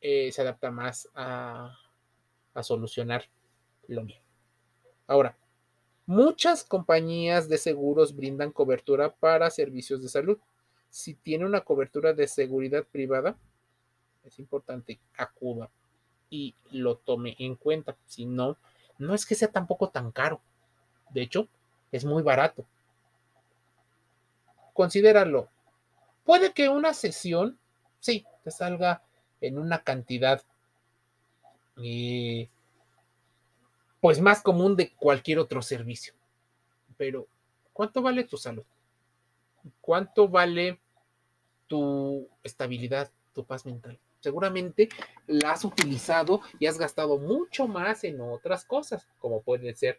eh, 0.03 0.31
se 0.31 0.43
adapta 0.43 0.71
más 0.71 1.09
a 1.15 1.77
a 2.55 2.63
solucionar 2.63 3.25
lo 3.87 4.03
mismo. 4.03 4.23
Ahora, 5.07 5.37
muchas 6.07 6.65
compañías 6.65 7.49
de 7.49 7.59
seguros 7.59 8.15
brindan 8.15 8.53
cobertura 8.53 9.15
para 9.15 9.51
servicios 9.51 10.03
de 10.03 10.09
salud. 10.09 10.39
Si 10.89 11.15
tiene 11.15 11.47
una 11.47 11.63
cobertura 11.63 12.13
de 12.13 12.29
seguridad 12.29 12.85
privada, 12.85 13.37
es 14.25 14.39
importante 14.39 15.01
acuda 15.17 15.71
y 16.29 16.55
lo 16.71 16.97
tome 16.97 17.37
en 17.39 17.57
cuenta. 17.57 17.97
Si 18.07 18.27
no, 18.27 18.57
no 18.99 19.15
es 19.15 19.27
que 19.27 19.35
sea 19.35 19.51
tampoco 19.51 19.91
tan 19.91 20.13
caro. 20.13 20.41
De 21.11 21.23
hecho, 21.23 21.49
es 21.91 22.05
muy 22.05 22.23
barato. 22.23 22.67
Considéralo. 24.73 25.49
Puede 26.25 26.53
que 26.53 26.69
una 26.69 26.95
sesión, 26.95 27.59
sí, 27.99 28.25
te 28.45 28.51
salga 28.51 29.03
en 29.41 29.59
una 29.59 29.83
cantidad 29.83 30.43
pues 34.01 34.21
más 34.21 34.43
común 34.43 34.77
de 34.77 34.93
cualquier 34.95 35.39
otro 35.39 35.63
servicio. 35.63 36.15
Pero, 36.97 37.27
¿cuánto 37.73 38.03
vale 38.03 38.25
tu 38.25 38.37
salud? 38.37 38.65
¿Cuánto 39.81 40.29
vale 40.29 40.81
tu 41.67 42.29
estabilidad, 42.43 43.11
tu 43.33 43.45
paz 43.45 43.65
mental? 43.65 43.99
seguramente 44.21 44.89
la 45.27 45.53
has 45.53 45.65
utilizado 45.65 46.43
y 46.59 46.67
has 46.67 46.79
gastado 46.79 47.19
mucho 47.19 47.67
más 47.67 48.05
en 48.05 48.21
otras 48.21 48.65
cosas, 48.65 49.09
como 49.19 49.43
puede 49.43 49.75
ser 49.75 49.99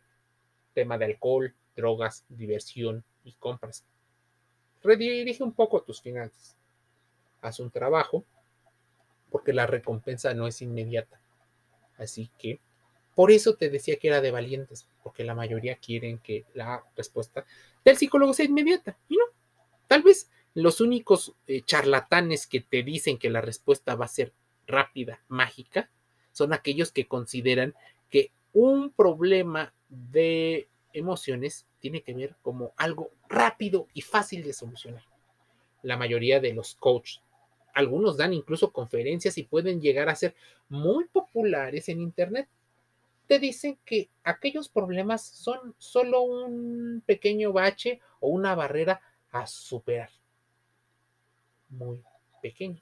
tema 0.74 0.98
de 0.98 1.06
alcohol, 1.06 1.54
drogas, 1.76 2.26
diversión 2.30 3.04
y 3.24 3.34
compras. 3.34 3.86
Redirige 4.84 5.44
un 5.44 5.54
poco 5.54 5.82
tus 5.82 6.02
finanzas. 6.02 6.56
Haz 7.42 7.60
un 7.60 7.72
trabajo 7.72 8.24
porque 9.30 9.54
la 9.54 9.68
recompensa 9.68 10.34
no 10.34 10.48
es 10.48 10.62
inmediata. 10.62 11.21
Así 12.02 12.30
que 12.38 12.60
por 13.16 13.32
eso 13.32 13.56
te 13.56 13.70
decía 13.70 13.98
que 13.98 14.08
era 14.08 14.22
de 14.22 14.32
valientes, 14.32 14.88
porque 15.04 15.24
la 15.24 15.36
mayoría 15.36 15.76
quieren 15.76 16.18
que 16.20 16.46
la 16.54 16.84
respuesta 16.96 17.46
del 17.84 17.98
psicólogo 17.98 18.34
sea 18.34 18.46
inmediata. 18.46 18.98
Y 19.10 19.18
no, 19.18 19.26
tal 19.88 20.02
vez 20.02 20.30
los 20.54 20.82
únicos 20.82 21.34
eh, 21.48 21.62
charlatanes 21.62 22.48
que 22.48 22.62
te 22.62 22.84
dicen 22.84 23.18
que 23.18 23.30
la 23.30 23.42
respuesta 23.42 23.96
va 23.96 24.06
a 24.06 24.10
ser 24.10 24.34
rápida, 24.68 25.22
mágica, 25.28 25.90
son 26.32 26.54
aquellos 26.54 26.92
que 26.92 27.08
consideran 27.08 27.76
que 28.10 28.32
un 28.54 28.92
problema 28.92 29.74
de 29.90 30.68
emociones 30.94 31.66
tiene 31.80 32.02
que 32.02 32.14
ver 32.14 32.36
como 32.42 32.74
algo 32.78 33.12
rápido 33.28 33.88
y 33.94 34.02
fácil 34.02 34.44
de 34.44 34.54
solucionar. 34.54 35.04
La 35.84 35.98
mayoría 35.98 36.40
de 36.40 36.54
los 36.54 36.76
coaches, 36.76 37.22
algunos 37.74 38.18
dan 38.18 38.34
incluso 38.34 38.72
conferencias 38.72 39.38
y 39.38 39.44
pueden 39.44 39.82
llegar 39.82 40.10
a 40.10 40.16
ser 40.16 40.36
muy 40.70 41.06
populares 41.06 41.90
en 41.90 42.02
Internet. 42.02 42.48
Te 43.28 43.40
dicen 43.40 43.78
que 43.86 44.10
aquellos 44.24 44.70
problemas 44.70 45.26
son 45.26 45.76
solo 45.78 46.22
un 46.22 47.02
pequeño 47.06 47.54
bache 47.54 48.02
o 48.20 48.30
una 48.30 48.56
barrera 48.56 49.02
a 49.32 49.48
superar. 49.48 50.10
Muy 51.70 52.04
pequeño. 52.42 52.82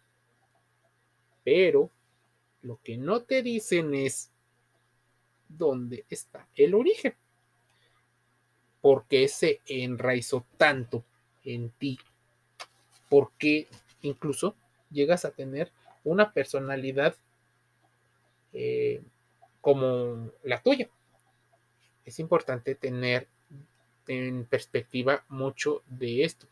Pero 1.43 1.89
lo 2.61 2.79
que 2.83 2.97
no 2.97 3.21
te 3.21 3.43
dicen 3.43 3.93
es 3.93 4.31
dónde 5.47 6.05
está 6.09 6.47
el 6.55 6.73
origen 6.73 7.15
por 8.81 9.05
qué 9.05 9.27
se 9.27 9.61
enraizó 9.67 10.45
tanto 10.57 11.03
en 11.43 11.69
ti, 11.71 11.99
por 13.09 13.31
qué 13.37 13.67
incluso 14.01 14.55
llegas 14.91 15.25
a 15.25 15.31
tener 15.31 15.71
una 16.03 16.31
personalidad 16.31 17.15
eh, 18.53 19.01
como 19.61 20.31
la 20.43 20.61
tuya. 20.61 20.89
Es 22.05 22.19
importante 22.19 22.75
tener 22.75 23.27
en 24.07 24.45
perspectiva 24.45 25.23
mucho 25.29 25.83
de 25.87 26.23
esto. 26.23 26.47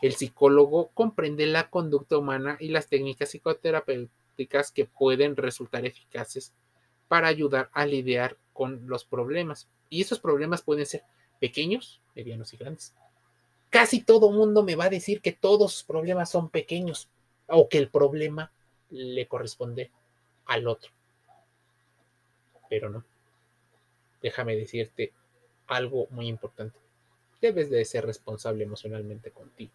El 0.00 0.14
psicólogo 0.14 0.90
comprende 0.94 1.46
la 1.46 1.70
conducta 1.70 2.18
humana 2.18 2.56
y 2.60 2.68
las 2.68 2.86
técnicas 2.86 3.30
psicoterapéuticas 3.30 4.70
que 4.70 4.84
pueden 4.84 5.34
resultar 5.34 5.84
eficaces 5.84 6.52
para 7.08 7.26
ayudar 7.26 7.68
a 7.72 7.84
lidiar 7.84 8.36
con 8.52 8.86
los 8.86 9.04
problemas. 9.04 9.68
Y 9.90 10.02
esos 10.02 10.20
problemas 10.20 10.62
pueden 10.62 10.86
ser 10.86 11.02
pequeños, 11.40 12.00
medianos 12.14 12.52
y 12.52 12.58
grandes. 12.58 12.94
Casi 13.70 14.00
todo 14.00 14.30
mundo 14.30 14.62
me 14.62 14.76
va 14.76 14.84
a 14.84 14.90
decir 14.90 15.20
que 15.20 15.32
todos 15.32 15.72
sus 15.72 15.84
problemas 15.84 16.30
son 16.30 16.48
pequeños 16.48 17.08
o 17.48 17.68
que 17.68 17.78
el 17.78 17.88
problema 17.88 18.52
le 18.90 19.26
corresponde 19.26 19.90
al 20.46 20.66
otro. 20.66 20.90
Pero 22.68 22.90
no. 22.90 23.04
Déjame 24.22 24.56
decirte 24.56 25.12
algo 25.66 26.08
muy 26.10 26.28
importante. 26.28 26.78
Debes 27.40 27.70
de 27.70 27.84
ser 27.84 28.04
responsable 28.04 28.64
emocionalmente 28.64 29.30
contigo. 29.30 29.72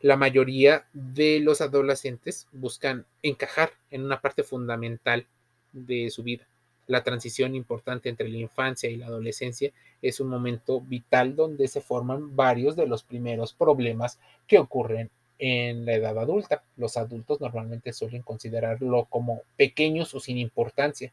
La 0.00 0.16
mayoría 0.16 0.86
de 0.92 1.40
los 1.40 1.60
adolescentes 1.60 2.48
buscan 2.52 3.06
encajar 3.22 3.72
en 3.90 4.04
una 4.04 4.20
parte 4.20 4.42
fundamental 4.42 5.26
de 5.72 6.10
su 6.10 6.22
vida 6.22 6.46
la 6.90 7.04
transición 7.04 7.54
importante 7.54 8.08
entre 8.08 8.28
la 8.28 8.38
infancia 8.38 8.90
y 8.90 8.96
la 8.96 9.06
adolescencia 9.06 9.72
es 10.02 10.18
un 10.18 10.28
momento 10.28 10.80
vital 10.80 11.36
donde 11.36 11.68
se 11.68 11.80
forman 11.80 12.34
varios 12.34 12.74
de 12.74 12.88
los 12.88 13.04
primeros 13.04 13.54
problemas 13.54 14.18
que 14.48 14.58
ocurren 14.58 15.08
en 15.40 15.86
la 15.86 15.94
edad 15.94 16.18
adulta. 16.18 16.62
Los 16.76 16.96
adultos 16.98 17.40
normalmente 17.40 17.92
suelen 17.92 18.22
considerarlo 18.22 19.06
como 19.06 19.42
pequeños 19.56 20.14
o 20.14 20.20
sin 20.20 20.38
importancia. 20.38 21.12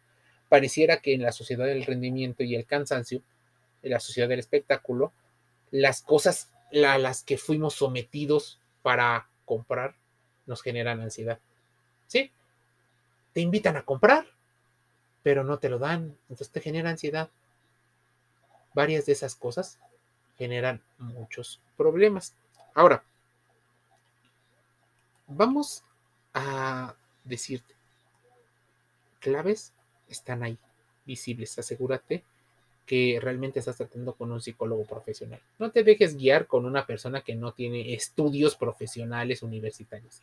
Pareciera 0.50 0.98
que 0.98 1.14
en 1.14 1.24
la 1.24 1.32
sociedad 1.32 1.66
del 1.66 1.86
rendimiento 1.86 2.44
y 2.44 2.54
el 2.54 2.66
cansancio, 2.66 3.22
en 3.82 3.92
la 3.92 4.00
sociedad 4.00 4.28
del 4.28 4.40
espectáculo, 4.40 5.14
las 5.72 6.02
cosas 6.02 6.52
a 6.86 6.98
las 6.98 7.24
que 7.24 7.38
fuimos 7.38 7.76
sometidos 7.76 8.60
para 8.82 9.28
comprar 9.46 9.96
nos 10.46 10.62
generan 10.62 11.00
ansiedad. 11.00 11.40
¿Sí? 12.08 12.32
Te 13.34 13.40
invitan 13.40 13.78
a 13.78 13.84
comprar, 13.84 14.26
pero 15.24 15.44
no 15.46 15.58
te 15.58 15.70
lo 15.70 15.80
dan, 15.80 16.18
entonces 16.24 16.50
te 16.50 16.60
genera 16.60 16.90
ansiedad. 16.90 17.30
Varias 18.74 19.06
de 19.06 19.14
esas 19.14 19.36
cosas 19.36 19.80
generan 20.38 20.82
muchos 20.98 21.62
problemas. 21.78 22.36
Ahora, 22.74 23.04
vamos 25.28 25.84
a 26.34 26.96
decirte, 27.24 27.76
claves 29.20 29.74
están 30.10 30.44
ahí, 30.44 30.58
visibles. 31.06 31.58
Asegúrate 31.60 32.24
que 32.86 33.20
realmente 33.22 33.60
estás 33.60 33.78
tratando 33.78 34.14
con 34.14 34.32
un 34.32 34.42
psicólogo 34.42 34.86
profesional. 34.86 35.42
No 35.60 35.72
te 35.72 35.84
dejes 35.84 36.16
guiar 36.16 36.48
con 36.48 36.66
una 36.66 36.86
persona 36.86 37.22
que 37.22 37.36
no 37.36 37.52
tiene 37.52 37.94
estudios 37.94 38.56
profesionales 38.56 39.44
universitarios. 39.44 40.22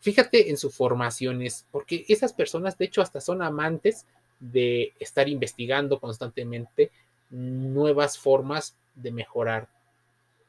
Fíjate 0.00 0.50
en 0.50 0.56
sus 0.56 0.74
formaciones, 0.74 1.64
porque 1.70 2.04
esas 2.08 2.32
personas 2.32 2.76
de 2.76 2.86
hecho 2.86 3.02
hasta 3.02 3.20
son 3.20 3.42
amantes 3.42 4.04
de 4.40 4.92
estar 4.98 5.28
investigando 5.28 6.00
constantemente 6.00 6.90
nuevas 7.30 8.18
formas 8.18 8.76
de 8.94 9.12
mejorar 9.12 9.68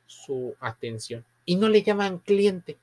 su 0.07 0.55
atención. 0.59 1.23
Y 1.45 1.55
no 1.55 1.69
le 1.69 1.83
llaman 1.83 2.19
cliente, 2.19 2.77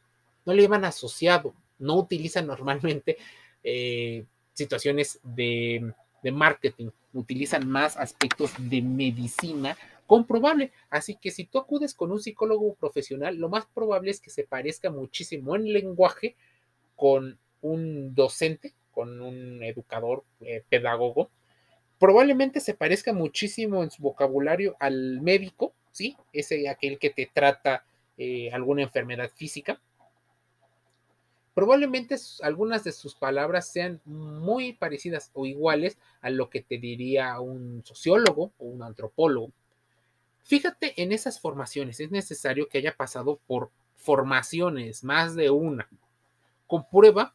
no 0.46 0.54
le 0.54 0.62
llaman 0.62 0.84
asociado, 0.84 1.54
no 1.78 1.96
utilizan 1.96 2.46
normalmente 2.46 3.18
eh, 3.62 4.24
situaciones 4.54 5.20
de, 5.22 5.92
de 6.22 6.32
marketing, 6.32 6.88
utilizan 7.12 7.68
más 7.68 7.96
aspectos 7.96 8.52
de 8.58 8.80
medicina 8.80 9.76
comprobable. 10.06 10.72
Así 10.88 11.16
que 11.16 11.30
si 11.30 11.44
tú 11.44 11.58
acudes 11.58 11.94
con 11.94 12.12
un 12.12 12.20
psicólogo 12.20 12.74
profesional, 12.74 13.36
lo 13.36 13.48
más 13.48 13.66
probable 13.66 14.10
es 14.10 14.20
que 14.20 14.30
se 14.30 14.44
parezca 14.44 14.90
muchísimo 14.90 15.56
en 15.56 15.72
lenguaje 15.72 16.36
con 16.94 17.38
un 17.60 18.14
docente, 18.14 18.74
con 18.92 19.20
un 19.20 19.62
educador, 19.62 20.24
eh, 20.40 20.62
pedagogo, 20.68 21.30
probablemente 21.98 22.60
se 22.60 22.74
parezca 22.74 23.12
muchísimo 23.12 23.82
en 23.82 23.90
su 23.90 24.02
vocabulario 24.02 24.76
al 24.80 25.20
médico, 25.20 25.74
¿sí? 25.92 26.16
Ese 26.32 26.68
aquel 26.68 26.98
que 26.98 27.10
te 27.10 27.30
trata 27.32 27.84
eh, 28.16 28.50
alguna 28.52 28.82
enfermedad 28.82 29.30
física. 29.34 29.80
Probablemente 31.56 32.16
algunas 32.42 32.84
de 32.84 32.92
sus 32.92 33.14
palabras 33.14 33.72
sean 33.72 34.02
muy 34.04 34.74
parecidas 34.74 35.30
o 35.32 35.46
iguales 35.46 35.96
a 36.20 36.28
lo 36.28 36.50
que 36.50 36.60
te 36.60 36.76
diría 36.76 37.40
un 37.40 37.82
sociólogo 37.82 38.52
o 38.58 38.66
un 38.66 38.82
antropólogo. 38.82 39.52
Fíjate 40.44 40.92
en 41.02 41.12
esas 41.12 41.40
formaciones, 41.40 41.98
es 41.98 42.10
necesario 42.10 42.68
que 42.68 42.76
haya 42.76 42.94
pasado 42.94 43.40
por 43.46 43.70
formaciones, 43.96 45.02
más 45.02 45.34
de 45.34 45.48
una, 45.48 45.88
comprueba 46.66 47.34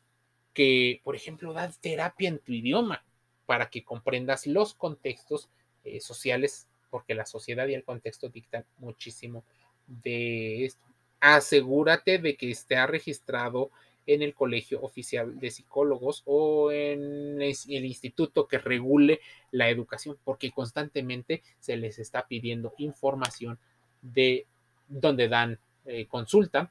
que, 0.54 1.02
por 1.04 1.16
ejemplo, 1.16 1.52
das 1.52 1.80
terapia 1.80 2.30
en 2.30 2.38
tu 2.38 2.52
idioma 2.52 3.04
para 3.48 3.72
que 3.72 3.84
comprendas 3.84 4.46
los 4.46 4.76
contextos 4.76 5.50
eh, 5.84 6.00
sociales, 6.00 6.68
porque 6.92 7.16
la 7.16 7.26
sociedad 7.26 7.66
y 7.66 7.74
el 7.74 7.84
contexto 7.84 8.30
dictan 8.30 8.66
muchísimo 8.78 9.44
de 9.88 10.66
esto. 10.66 10.86
Asegúrate 11.20 12.20
de 12.20 12.38
que 12.38 12.52
esté 12.52 12.86
registrado 12.86 13.72
en 14.08 14.22
el 14.22 14.34
Colegio 14.34 14.82
Oficial 14.82 15.40
de 15.40 15.52
Psicólogos 15.52 16.24
o 16.26 16.72
en 16.72 17.42
el 17.42 17.86
instituto 17.86 18.48
que 18.48 18.58
regule 18.58 19.20
la 19.52 19.70
educación, 19.70 20.18
porque 20.24 20.52
constantemente 20.52 21.44
se 21.60 21.78
les 21.78 22.00
está 22.00 22.28
pidiendo 22.28 22.74
información 22.78 23.60
de 24.02 24.46
donde 24.88 25.28
dan 25.28 25.60
eh, 25.86 26.06
consulta, 26.08 26.70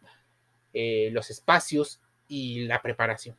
eh, 0.73 1.11
los 1.12 1.31
espacios 1.31 2.01
y 2.29 2.61
la 2.61 2.83
preparación. 2.83 3.37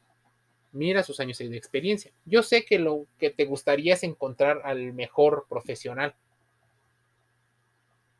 Mira 0.73 1.04
sus 1.04 1.19
años 1.19 1.38
de 1.38 1.58
experiencia. 1.58 2.12
Yo 2.25 2.43
sé 2.43 2.65
que 2.65 2.80
lo 2.80 3.06
que 3.17 3.30
te 3.30 3.45
gustaría 3.45 3.93
es 3.93 4.04
encontrar 4.04 4.62
al 4.63 4.93
mejor 4.93 5.45
profesional, 5.49 6.15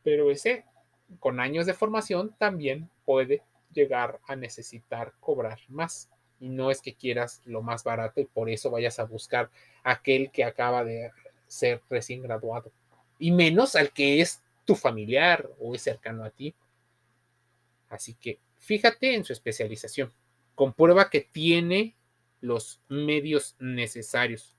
pero 0.03 0.31
ese 0.31 0.65
con 1.19 1.39
años 1.39 1.65
de 1.65 1.73
formación 1.73 2.34
también 2.38 2.89
puede 3.05 3.41
llegar 3.73 4.19
a 4.27 4.36
necesitar 4.36 5.13
cobrar 5.19 5.60
más. 5.67 6.10
Y 6.39 6.49
no 6.49 6.71
es 6.71 6.81
que 6.81 6.95
quieras 6.95 7.41
lo 7.45 7.62
más 7.62 7.84
barato 7.84 8.19
y 8.19 8.25
por 8.25 8.49
eso 8.49 8.71
vayas 8.71 8.99
a 8.99 9.05
buscar 9.05 9.49
aquel 9.84 10.31
que 10.31 10.43
acaba 10.43 10.84
de 10.84 11.12
ser 11.47 11.81
recién 11.89 12.23
graduado. 12.23 12.71
Y 13.19 13.31
menos 13.31 13.75
al 13.75 13.91
que 13.91 14.21
es 14.21 14.41
tu 14.65 14.75
familiar 14.75 15.49
o 15.60 15.75
es 15.75 15.84
cercano 15.84 16.23
a 16.23 16.31
ti. 16.31 16.55
Así 17.89 18.15
que 18.15 18.39
fíjate 18.57 19.13
en 19.13 19.23
su 19.23 19.34
especialización 19.34 20.12
Comprueba 20.62 21.10
que 21.10 21.21
tiene 21.21 21.95
los 22.39 22.81
medios 22.88 23.55
necesarios. 23.60 24.55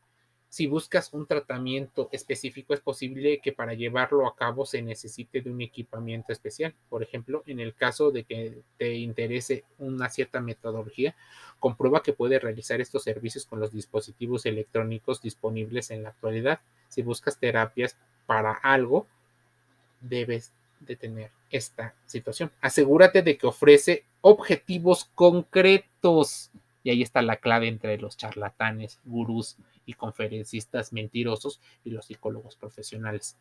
Si 0.52 0.66
buscas 0.66 1.14
un 1.14 1.24
tratamiento 1.26 2.10
específico, 2.12 2.74
es 2.74 2.80
posible 2.80 3.40
que 3.42 3.52
para 3.52 3.72
llevarlo 3.72 4.26
a 4.26 4.36
cabo 4.36 4.66
se 4.66 4.82
necesite 4.82 5.40
de 5.40 5.50
un 5.50 5.62
equipamiento 5.62 6.30
especial. 6.30 6.74
Por 6.90 7.02
ejemplo, 7.02 7.42
en 7.46 7.58
el 7.58 7.74
caso 7.74 8.10
de 8.10 8.24
que 8.24 8.58
te 8.76 8.92
interese 8.96 9.64
una 9.78 10.10
cierta 10.10 10.42
metodología, 10.42 11.16
comprueba 11.58 12.02
que 12.02 12.12
puede 12.12 12.38
realizar 12.38 12.82
estos 12.82 13.02
servicios 13.02 13.46
con 13.46 13.60
los 13.60 13.72
dispositivos 13.72 14.44
electrónicos 14.44 15.22
disponibles 15.22 15.90
en 15.90 16.02
la 16.02 16.10
actualidad. 16.10 16.60
Si 16.90 17.00
buscas 17.00 17.38
terapias 17.38 17.96
para 18.26 18.52
algo, 18.52 19.06
debes 20.02 20.52
de 20.80 20.96
tener 20.96 21.30
esta 21.50 21.94
situación. 22.04 22.52
Asegúrate 22.60 23.22
de 23.22 23.38
que 23.38 23.46
ofrece 23.46 24.04
objetivos 24.20 25.08
concretos. 25.14 26.50
Y 26.82 26.90
ahí 26.90 27.02
está 27.02 27.22
la 27.22 27.36
clave 27.36 27.68
entre 27.68 27.98
los 27.98 28.16
charlatanes, 28.16 29.00
gurús 29.04 29.56
y 29.86 29.94
conferencistas 29.94 30.92
mentirosos 30.92 31.60
y 31.84 31.90
los 31.90 32.06
psicólogos 32.06 32.56
profesionales. 32.56 33.36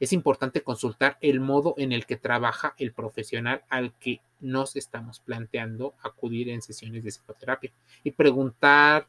Es 0.00 0.12
importante 0.12 0.62
consultar 0.62 1.18
el 1.20 1.40
modo 1.40 1.74
en 1.76 1.92
el 1.92 2.06
que 2.06 2.16
trabaja 2.16 2.74
el 2.78 2.92
profesional 2.92 3.62
al 3.68 3.92
que 3.94 4.20
nos 4.40 4.76
estamos 4.76 5.18
planteando 5.20 5.94
acudir 6.02 6.48
en 6.50 6.62
sesiones 6.62 7.02
de 7.02 7.10
psicoterapia 7.10 7.72
y 8.04 8.12
preguntar 8.12 9.08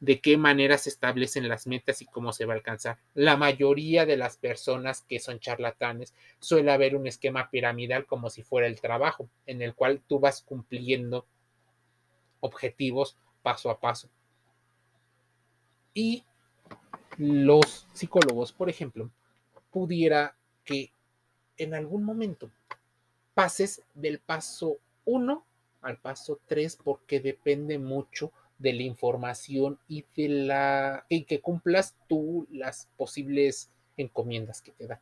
de 0.00 0.20
qué 0.20 0.36
manera 0.36 0.78
se 0.78 0.90
establecen 0.90 1.48
las 1.48 1.66
metas 1.66 2.02
y 2.02 2.06
cómo 2.06 2.32
se 2.32 2.44
va 2.44 2.52
a 2.52 2.56
alcanzar. 2.56 2.98
La 3.14 3.36
mayoría 3.36 4.06
de 4.06 4.16
las 4.16 4.36
personas 4.36 5.02
que 5.08 5.18
son 5.18 5.40
charlatanes 5.40 6.14
suele 6.38 6.70
haber 6.70 6.94
un 6.94 7.08
esquema 7.08 7.50
piramidal 7.50 8.06
como 8.06 8.30
si 8.30 8.42
fuera 8.42 8.68
el 8.68 8.80
trabajo, 8.80 9.28
en 9.46 9.60
el 9.60 9.74
cual 9.74 10.00
tú 10.06 10.20
vas 10.20 10.42
cumpliendo 10.42 11.26
objetivos 12.40 13.16
paso 13.42 13.70
a 13.70 13.80
paso. 13.80 14.08
Y 15.94 16.24
los 17.16 17.86
psicólogos, 17.92 18.52
por 18.52 18.68
ejemplo, 18.68 19.10
pudiera 19.70 20.36
que 20.64 20.92
en 21.56 21.74
algún 21.74 22.04
momento 22.04 22.50
pases 23.34 23.82
del 23.94 24.20
paso 24.20 24.78
1 25.04 25.44
al 25.82 25.98
paso 25.98 26.40
3 26.46 26.78
porque 26.82 27.20
depende 27.20 27.78
mucho 27.78 28.32
de 28.58 28.72
la 28.72 28.82
información 28.82 29.78
y 29.88 30.04
de 30.16 30.28
la 30.28 31.06
y 31.08 31.24
que 31.24 31.40
cumplas 31.40 31.96
tú 32.08 32.46
las 32.50 32.88
posibles 32.96 33.70
encomiendas 33.96 34.60
que 34.60 34.72
te 34.72 34.86
da. 34.86 35.00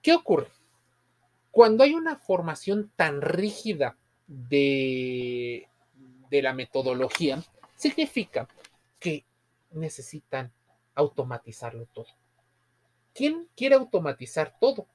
¿Qué 0.00 0.14
ocurre? 0.14 0.48
Cuando 1.50 1.84
hay 1.84 1.94
una 1.94 2.16
formación 2.16 2.90
tan 2.96 3.20
rígida 3.20 3.96
de, 4.26 5.68
de 6.32 6.42
la 6.42 6.54
metodología, 6.54 7.44
significa 7.76 8.48
que 8.98 9.26
necesitan 9.70 10.50
automatizarlo 10.94 11.84
todo. 11.92 12.06
¿Quién 13.12 13.48
quiere 13.54 13.74
automatizar 13.74 14.56
todo? 14.58 14.86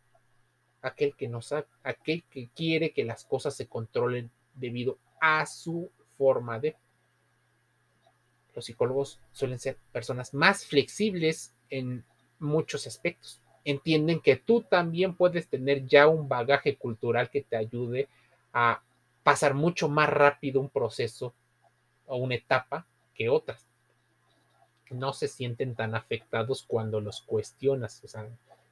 Aquel 0.82 1.15
que 1.15 1.28
no 1.28 1.43
sabe, 1.43 1.67
aquel 1.84 2.23
que 2.23 2.50
quiere 2.56 2.91
que 2.91 3.06
las 3.06 3.23
cosas 3.23 3.56
se 3.56 3.67
controlen 3.67 4.32
debido 4.56 4.97
a 5.21 5.45
su 5.45 5.91
forma 6.17 6.60
de 6.60 6.76
los 8.56 8.65
psicólogos 8.65 9.19
suelen 9.32 9.60
ser 9.60 9.78
personas 9.91 10.34
más 10.34 10.65
flexibles 10.65 11.54
en 11.69 12.04
muchos 12.39 12.88
aspectos. 12.88 13.39
Entienden 13.63 14.21
que 14.21 14.38
tú 14.38 14.63
también 14.63 15.13
puedes 15.13 15.47
tener 15.47 15.86
ya 15.86 16.08
un 16.08 16.28
bagaje 16.28 16.78
cultural 16.78 17.30
que 17.30 17.43
te 17.43 17.58
ayude 17.58 18.10
a 18.54 18.82
pasar 19.28 19.56
mucho 19.56 19.90
más 19.90 20.08
rápido 20.08 20.62
un 20.62 20.70
proceso 20.70 21.34
o 22.06 22.16
una 22.16 22.36
etapa 22.36 22.88
que 23.13 23.28
otras. 23.28 23.66
No 24.90 25.12
se 25.12 25.28
sienten 25.28 25.76
tan 25.76 25.96
afectados 25.96 26.63
cuando 26.66 27.02
los 27.02 27.24
cuestionas, 27.24 28.02
o 28.06 28.08
sea, 28.08 28.26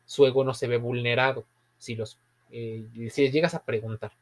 su 0.06 0.26
ego 0.26 0.46
no 0.46 0.54
se 0.54 0.70
ve 0.70 0.78
vulnerado 0.78 1.44
si 1.78 1.98
los 1.98 2.18
eh, 2.52 2.88
si 3.12 3.30
llegas 3.32 3.54
a 3.54 3.66
preguntar. 3.66 4.14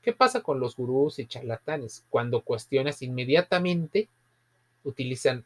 ¿Qué 0.00 0.14
pasa 0.14 0.40
con 0.40 0.60
los 0.60 0.76
gurús 0.76 1.18
y 1.18 1.26
charlatanes? 1.26 2.06
Cuando 2.08 2.40
cuestionas 2.40 3.02
inmediatamente 3.02 4.08
utilizan 4.82 5.44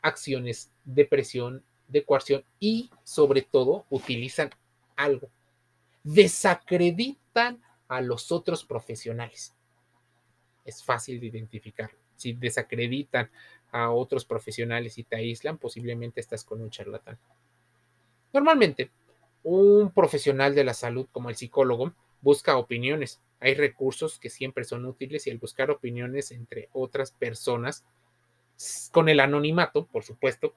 acciones 0.00 0.72
de 0.84 1.04
presión, 1.04 1.62
de 1.86 2.04
coerción 2.04 2.42
y 2.58 2.90
sobre 3.04 3.42
todo 3.42 3.84
utilizan 3.90 4.50
algo. 4.96 5.28
Desacreditan 6.02 7.62
a 7.92 8.00
los 8.00 8.32
otros 8.32 8.64
profesionales. 8.64 9.54
Es 10.64 10.82
fácil 10.82 11.20
de 11.20 11.26
identificar. 11.26 11.90
Si 12.16 12.32
desacreditan 12.32 13.30
a 13.70 13.90
otros 13.90 14.24
profesionales 14.24 14.96
y 14.96 15.04
te 15.04 15.16
aíslan, 15.16 15.58
posiblemente 15.58 16.20
estás 16.20 16.42
con 16.42 16.62
un 16.62 16.70
charlatán. 16.70 17.18
Normalmente, 18.32 18.90
un 19.42 19.90
profesional 19.90 20.54
de 20.54 20.64
la 20.64 20.72
salud 20.72 21.06
como 21.12 21.28
el 21.28 21.36
psicólogo 21.36 21.92
busca 22.22 22.56
opiniones. 22.56 23.20
Hay 23.40 23.54
recursos 23.54 24.18
que 24.18 24.30
siempre 24.30 24.64
son 24.64 24.86
útiles 24.86 25.26
y 25.26 25.30
el 25.30 25.38
buscar 25.38 25.70
opiniones 25.70 26.30
entre 26.30 26.70
otras 26.72 27.10
personas 27.10 27.84
con 28.90 29.10
el 29.10 29.20
anonimato, 29.20 29.86
por 29.86 30.04
supuesto, 30.04 30.54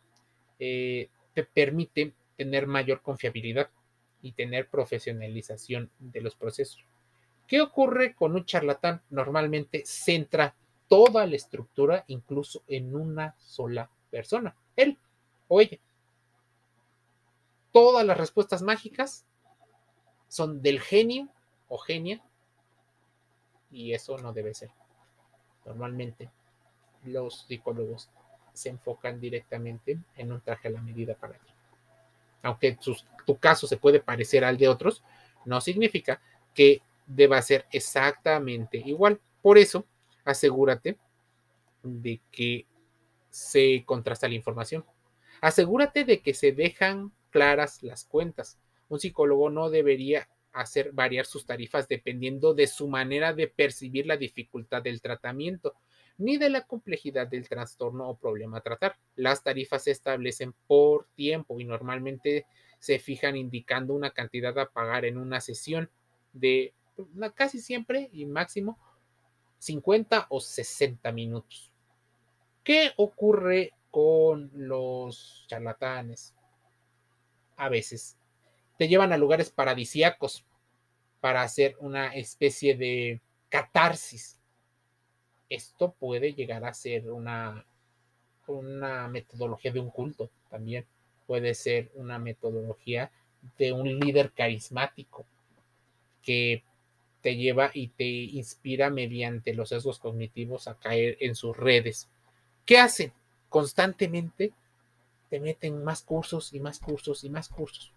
eh, 0.60 1.10
te 1.34 1.44
permite 1.44 2.14
tener 2.38 2.66
mayor 2.66 3.02
confiabilidad 3.02 3.70
y 4.22 4.32
tener 4.32 4.70
profesionalización 4.70 5.90
de 6.00 6.22
los 6.22 6.36
procesos. 6.36 6.86
¿Qué 7.48 7.62
ocurre 7.62 8.16
con 8.16 8.36
un 8.36 8.46
charlatán? 8.46 9.02
Normalmente 9.10 9.84
centra 9.86 10.56
toda 10.88 11.26
la 11.26 11.36
estructura 11.36 12.04
incluso 12.08 12.64
en 12.68 12.96
una 12.96 13.36
sola 13.38 13.90
persona, 14.10 14.56
él 14.76 14.98
o 15.48 15.62
ella. 15.62 15.78
Todas 17.72 18.06
las 18.06 18.18
respuestas 18.18 18.62
mágicas 18.62 19.26
son 20.28 20.62
del 20.62 20.80
genio 20.80 21.28
o 21.68 21.78
genia 21.78 22.22
y 23.72 23.94
eso 23.94 24.18
no 24.18 24.34
debe 24.34 24.54
ser. 24.54 24.72
Normalmente 25.66 26.30
los 27.04 27.42
psicólogos 27.42 28.10
se 28.54 28.70
enfocan 28.70 29.20
directamente 29.20 30.00
en 30.16 30.32
un 30.32 30.42
traje 30.42 30.70
a 30.70 30.72
la 30.72 30.82
medida 30.82 31.16
para 31.16 31.34
ti. 31.34 31.52
Aunque 32.42 32.78
tu 33.26 33.38
caso 33.38 33.68
se 33.68 33.78
puede 33.78 34.00
parecer 34.00 34.46
al 34.46 34.58
de 34.58 34.68
otros, 34.68 35.04
no 35.46 35.60
significa 35.60 36.22
que 36.54 36.82
deba 37.06 37.42
ser 37.42 37.66
exactamente 37.72 38.78
igual. 38.78 39.20
Por 39.42 39.58
eso, 39.58 39.86
asegúrate 40.24 40.98
de 41.84 42.22
que 42.32 42.66
se 43.30 43.84
contrasta 43.86 44.28
la 44.28 44.36
información. 44.36 44.86
Asegúrate 45.42 46.06
de 46.06 46.22
que 46.22 46.34
se 46.34 46.52
dejan 46.52 47.12
claras 47.30 47.84
las 47.84 48.06
cuentas. 48.06 48.58
Un 48.88 49.00
psicólogo 49.00 49.50
no 49.50 49.70
debería 49.70 50.30
hacer 50.54 50.94
variar 50.94 51.26
sus 51.26 51.46
tarifas 51.46 51.88
dependiendo 51.88 52.54
de 52.54 52.68
su 52.68 52.88
manera 52.88 53.34
de 53.34 53.48
percibir 53.48 54.06
la 54.06 54.16
dificultad 54.16 54.82
del 54.82 55.02
tratamiento 55.02 55.76
ni 56.18 56.38
de 56.38 56.50
la 56.50 56.66
complejidad 56.66 57.28
del 57.28 57.50
trastorno 57.50 58.08
o 58.08 58.18
problema 58.18 58.60
a 58.60 58.62
tratar. 58.62 58.96
Las 59.16 59.44
tarifas 59.44 59.84
se 59.84 59.92
establecen 59.92 60.54
por 60.66 61.08
tiempo 61.16 61.60
y 61.60 61.66
normalmente 61.66 62.46
se 62.80 63.00
fijan 63.00 63.36
indicando 63.36 63.94
una 63.94 64.12
cantidad 64.12 64.58
a 64.58 64.70
pagar 64.70 65.06
en 65.06 65.18
una 65.18 65.42
sesión 65.42 65.90
de 66.32 66.74
casi 67.34 67.60
siempre 67.60 68.10
y 68.12 68.26
máximo 68.26 68.78
50 69.60 70.28
o 70.30 70.40
60 70.40 71.12
minutos. 71.12 71.72
¿Qué 72.64 72.92
ocurre 72.98 73.74
con 73.92 74.52
los 74.54 75.46
charlatanes? 75.48 76.34
A 77.58 77.70
veces 77.70 78.18
te 78.78 78.88
llevan 78.88 79.14
a 79.14 79.18
lugares 79.18 79.50
paradisíacos 79.50 80.46
para 81.22 81.42
hacer 81.42 81.76
una 81.80 82.14
especie 82.14 82.76
de 82.76 83.22
catarsis 83.50 84.40
esto 85.50 85.94
puede 86.00 86.34
llegar 86.34 86.66
a 86.66 86.74
ser 86.74 87.12
una, 87.12 87.66
una 88.48 89.08
metodología 89.08 89.72
de 89.72 89.80
un 89.80 89.90
culto 89.90 90.30
también. 90.50 90.86
Puede 91.28 91.54
ser 91.54 91.92
una 91.96 92.20
metodología 92.20 93.12
de 93.58 93.72
un 93.72 94.00
líder 94.00 94.32
carismático 94.32 95.26
que 96.22 96.64
te 97.26 97.36
lleva 97.36 97.72
y 97.74 97.88
te 97.88 98.06
inspira 98.06 98.92
mediante 98.92 99.56
los 99.56 99.70
sesgos 99.70 99.98
cognitivos 99.98 100.68
a 100.68 100.76
caer 100.76 101.18
en 101.22 101.34
sus 101.34 101.58
redes. 101.58 102.08
¿Qué 102.68 102.78
hacen? 102.78 103.14
Constantemente 103.50 104.54
te 105.32 105.40
meten 105.40 105.84
más 105.84 106.04
cursos 106.04 106.54
y 106.54 106.60
más 106.60 106.78
cursos 106.78 107.24
y 107.24 107.32
más 107.32 107.50
cursos. 107.50 107.92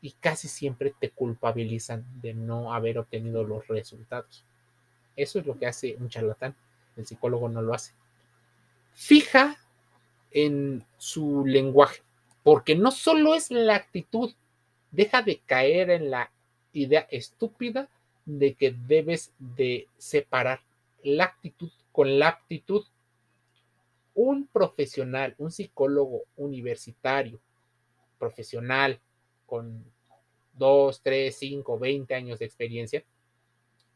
Y 0.00 0.10
casi 0.18 0.48
siempre 0.48 0.92
te 0.98 1.10
culpabilizan 1.10 2.04
de 2.20 2.34
no 2.34 2.74
haber 2.74 2.98
obtenido 2.98 3.44
los 3.44 3.68
resultados. 3.68 4.44
Eso 5.14 5.38
es 5.38 5.46
lo 5.46 5.56
que 5.56 5.68
hace 5.68 5.94
un 6.00 6.08
charlatán. 6.08 6.56
El 6.96 7.06
psicólogo 7.06 7.48
no 7.48 7.62
lo 7.62 7.74
hace. 7.74 7.92
Fija 8.92 9.56
en 10.32 10.84
su 10.98 11.46
lenguaje, 11.46 12.02
porque 12.42 12.74
no 12.74 12.90
solo 12.90 13.36
es 13.36 13.52
la 13.52 13.76
actitud, 13.76 14.34
deja 14.90 15.22
de 15.22 15.38
caer 15.46 15.90
en 15.90 16.10
la 16.10 16.32
idea 16.72 17.06
estúpida 17.08 17.88
de 18.24 18.54
que 18.54 18.72
debes 18.72 19.32
de 19.38 19.88
separar 19.98 20.60
la 21.02 21.24
actitud 21.24 21.70
con 21.90 22.18
la 22.18 22.28
aptitud. 22.28 22.84
Un 24.14 24.46
profesional, 24.46 25.34
un 25.38 25.50
psicólogo 25.50 26.22
universitario, 26.36 27.40
profesional, 28.18 29.00
con 29.46 29.84
2, 30.54 31.02
3, 31.02 31.34
5, 31.34 31.78
20 31.78 32.14
años 32.14 32.38
de 32.38 32.44
experiencia, 32.44 33.04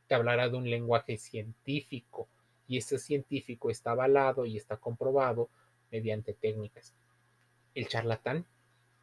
te 0.07 0.15
hablará 0.15 0.49
de 0.49 0.57
un 0.57 0.69
lenguaje 0.69 1.17
científico 1.17 2.29
y 2.69 2.79
ese 2.79 2.99
científico 2.99 3.71
está 3.71 3.93
avalado 3.93 4.47
y 4.47 4.57
está 4.57 4.77
comprobado 4.77 5.49
mediante 5.91 6.33
técnicas. 6.33 6.95
El 7.75 7.89
charlatán 7.89 8.47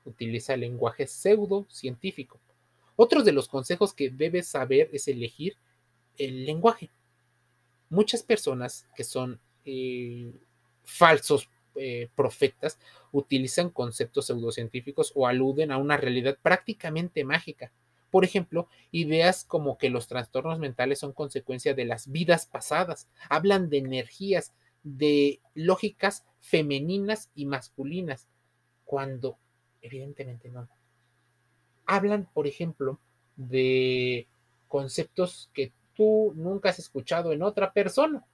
utiliza 0.05 0.57
lenguaje 0.57 1.07
pseudocientífico. 1.07 2.39
Otro 2.95 3.23
de 3.23 3.31
los 3.31 3.47
consejos 3.47 3.93
que 3.93 4.09
debes 4.09 4.47
saber 4.47 4.89
es 4.93 5.07
elegir 5.07 5.57
el 6.17 6.45
lenguaje. 6.45 6.91
Muchas 7.89 8.23
personas 8.23 8.87
que 8.95 9.03
son 9.03 9.39
eh, 9.65 10.33
falsos 10.83 11.49
eh, 11.75 12.09
profetas 12.15 12.77
utilizan 13.11 13.69
conceptos 13.69 14.27
pseudocientíficos 14.27 15.11
o 15.15 15.25
aluden 15.25 15.71
a 15.71 15.77
una 15.77 15.97
realidad 15.97 16.37
prácticamente 16.41 17.23
mágica. 17.23 17.71
Por 18.11 18.25
ejemplo, 18.25 18.67
ideas 18.91 19.43
como 19.43 19.79
que 19.79 19.89
los 19.89 20.07
trastornos 20.07 20.59
mentales 20.59 20.99
son 20.99 21.13
consecuencia 21.13 21.73
de 21.73 21.85
las 21.85 22.11
vidas 22.11 22.45
pasadas. 22.45 23.07
Hablan 23.27 23.69
de 23.69 23.79
energías, 23.79 24.53
de 24.83 25.41
lógicas 25.55 26.25
femeninas 26.39 27.31
y 27.33 27.47
masculinas, 27.47 28.27
cuando 28.85 29.39
evidentemente 29.81 30.49
no. 30.49 30.69
Hablan, 31.85 32.27
por 32.33 32.47
ejemplo, 32.47 32.99
de 33.35 34.27
conceptos 34.67 35.49
que 35.53 35.71
tú 35.95 36.33
nunca 36.35 36.69
has 36.69 36.79
escuchado 36.79 37.31
en 37.31 37.43
otra 37.43 37.73
persona. 37.73 38.25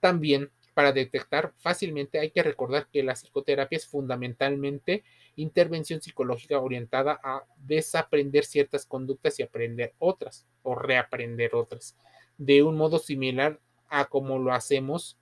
También 0.00 0.50
para 0.78 0.92
detectar 0.92 1.52
fácilmente 1.58 2.20
hay 2.20 2.30
que 2.30 2.42
recordar 2.42 2.86
que 2.86 3.02
la 3.02 3.14
psicoterapia 3.14 3.76
es 3.76 3.88
fundamentalmente 3.88 5.02
intervención 5.34 6.00
psicológica 6.00 6.60
orientada 6.60 7.18
a 7.22 7.42
desaprender 7.56 8.44
ciertas 8.44 8.86
conductas 8.86 9.40
y 9.40 9.42
aprender 9.42 9.92
otras 9.98 10.46
o 10.62 10.76
reaprender 10.76 11.56
otras, 11.56 11.96
de 12.36 12.62
un 12.62 12.76
modo 12.76 13.00
similar 13.00 13.58
a 13.88 14.04
como 14.04 14.38
lo 14.38 14.52
hacemos 14.52 15.16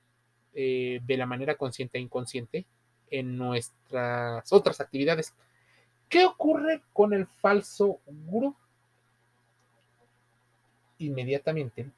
eh, 0.52 1.00
de 1.06 1.16
la 1.16 1.24
manera 1.24 1.54
consciente 1.54 1.96
e 1.96 2.02
inconsciente 2.02 2.66
en 3.10 3.38
nuestras 3.38 4.52
otras 4.52 4.80
actividades. 4.82 5.34
¿Qué 6.08 6.24
ocurre 6.24 6.82
con 6.92 7.12
el 7.12 7.26
falso 7.26 8.00
gurú? 8.06 8.54
Inmediatamente, 10.98 11.90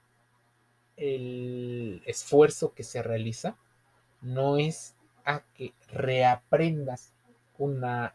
el 0.96 2.02
esfuerzo 2.06 2.74
que 2.74 2.82
se 2.82 3.02
realiza 3.02 3.56
no 4.20 4.58
es 4.58 4.96
a 5.24 5.42
que 5.54 5.72
reaprendas 5.92 7.12
una, 7.58 8.14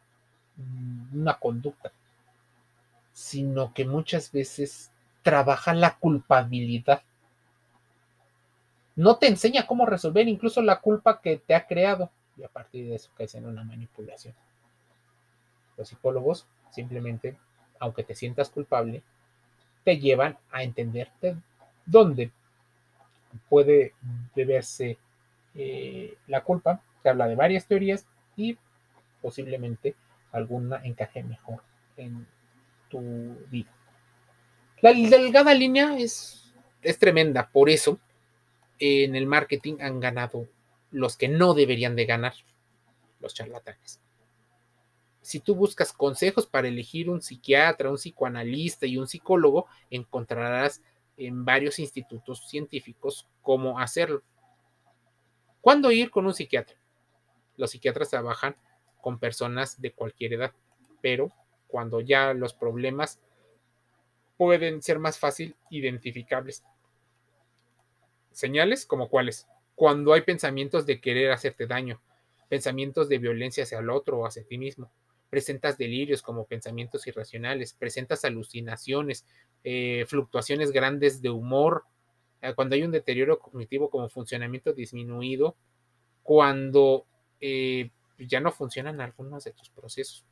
una 1.14 1.40
conducta, 1.40 1.92
sino 3.14 3.74
que 3.74 3.86
muchas 3.86 4.32
veces 4.32 4.92
trabaja 5.22 5.74
la 5.74 5.98
culpabilidad. 5.98 7.04
No 8.96 9.18
te 9.18 9.28
enseña 9.28 9.66
cómo 9.66 9.86
resolver 9.86 10.28
incluso 10.28 10.62
la 10.62 10.82
culpa 10.82 11.22
que 11.22 11.38
te 11.38 11.56
ha 11.56 11.66
creado 11.66 12.12
y 12.36 12.44
a 12.44 12.48
partir 12.48 12.88
de 12.88 12.96
eso 12.96 13.10
caes 13.16 13.36
en 13.36 13.46
una 13.46 13.64
manipulación. 13.64 14.36
Los 15.78 15.90
psicólogos 15.90 16.48
simplemente, 16.72 17.38
aunque 17.80 18.04
te 18.04 18.16
sientas 18.16 18.50
culpable, 18.50 19.04
te 19.84 20.00
llevan 20.00 20.38
a 20.52 20.64
entenderte 20.64 21.36
dónde 21.86 22.32
puede 23.50 23.94
deberse 24.36 24.98
eh, 25.56 26.18
la 26.28 26.44
culpa. 26.44 26.82
Te 27.02 27.10
habla 27.10 27.28
de 27.28 27.36
varias 27.36 27.68
teorías 27.68 28.06
y 28.36 28.58
posiblemente 29.22 29.96
alguna 30.32 30.82
encaje 30.84 31.24
mejor 31.24 31.62
en 31.98 32.26
tu 32.90 33.02
vida. 33.50 33.72
La 34.82 34.94
delgada 34.94 35.54
línea 35.54 35.98
es, 35.98 36.52
es 36.82 37.00
tremenda, 37.00 37.50
por 37.52 37.70
eso 37.70 38.00
en 38.80 39.16
el 39.16 39.28
marketing 39.28 39.78
han 39.80 40.00
ganado 40.00 40.48
los 40.92 41.16
que 41.16 41.30
no 41.30 41.54
deberían 41.54 41.96
de 41.96 42.06
ganar, 42.06 42.34
los 43.20 43.34
charlatanes. 43.34 44.00
Si 45.24 45.40
tú 45.40 45.56
buscas 45.56 45.92
consejos 45.92 46.46
para 46.46 46.68
elegir 46.68 47.10
un 47.10 47.22
psiquiatra, 47.22 47.90
un 47.90 47.98
psicoanalista 47.98 48.86
y 48.86 48.98
un 48.98 49.08
psicólogo, 49.08 49.66
encontrarás 49.90 50.84
en 51.18 51.44
varios 51.44 51.80
institutos 51.80 52.48
científicos 52.48 53.28
cómo 53.42 53.80
hacerlo. 53.80 54.22
¿Cuándo 55.62 55.92
ir 55.92 56.12
con 56.12 56.28
un 56.28 56.34
psiquiatra? 56.36 56.78
Los 57.58 57.72
psiquiatras 57.72 58.12
trabajan 58.12 58.56
con 59.02 59.18
personas 59.18 59.82
de 59.82 59.94
cualquier 59.94 60.34
edad, 60.34 60.54
pero 61.02 61.32
cuando 61.68 62.02
ya 62.02 62.36
los 62.36 62.54
problemas 62.54 63.20
pueden 64.38 64.84
ser 64.84 65.00
más 65.00 65.18
fácil 65.18 65.56
identificables. 65.72 66.64
Señales 68.32 68.86
como 68.86 69.10
cuáles? 69.10 69.48
cuando 69.76 70.14
hay 70.14 70.22
pensamientos 70.22 70.86
de 70.86 71.02
querer 71.02 71.32
hacerte 71.32 71.68
daño, 71.68 72.02
pensamientos 72.50 73.10
de 73.10 73.18
violencia 73.18 73.64
hacia 73.64 73.80
el 73.80 73.90
otro 73.90 74.20
o 74.20 74.26
hacia 74.26 74.46
ti 74.46 74.58
mismo, 74.58 74.92
presentas 75.34 75.80
delirios 75.80 76.22
como 76.22 76.46
pensamientos 76.46 77.08
irracionales, 77.08 77.74
presentas 77.74 78.24
alucinaciones, 78.24 79.26
eh, 79.64 80.06
fluctuaciones 80.08 80.70
grandes 80.70 81.24
de 81.24 81.32
humor, 81.32 81.86
eh, 82.44 82.54
cuando 82.54 82.76
hay 82.76 82.84
un 82.84 82.92
deterioro 82.92 83.40
cognitivo 83.40 83.90
como 83.90 84.10
funcionamiento 84.10 84.74
disminuido, 84.74 85.56
cuando 86.22 87.08
eh, 87.42 87.90
ya 88.20 88.42
no 88.42 88.52
funcionan 88.52 89.02
algunos 89.02 89.44
de 89.44 89.54
tus 89.54 89.72
procesos. 89.72 90.24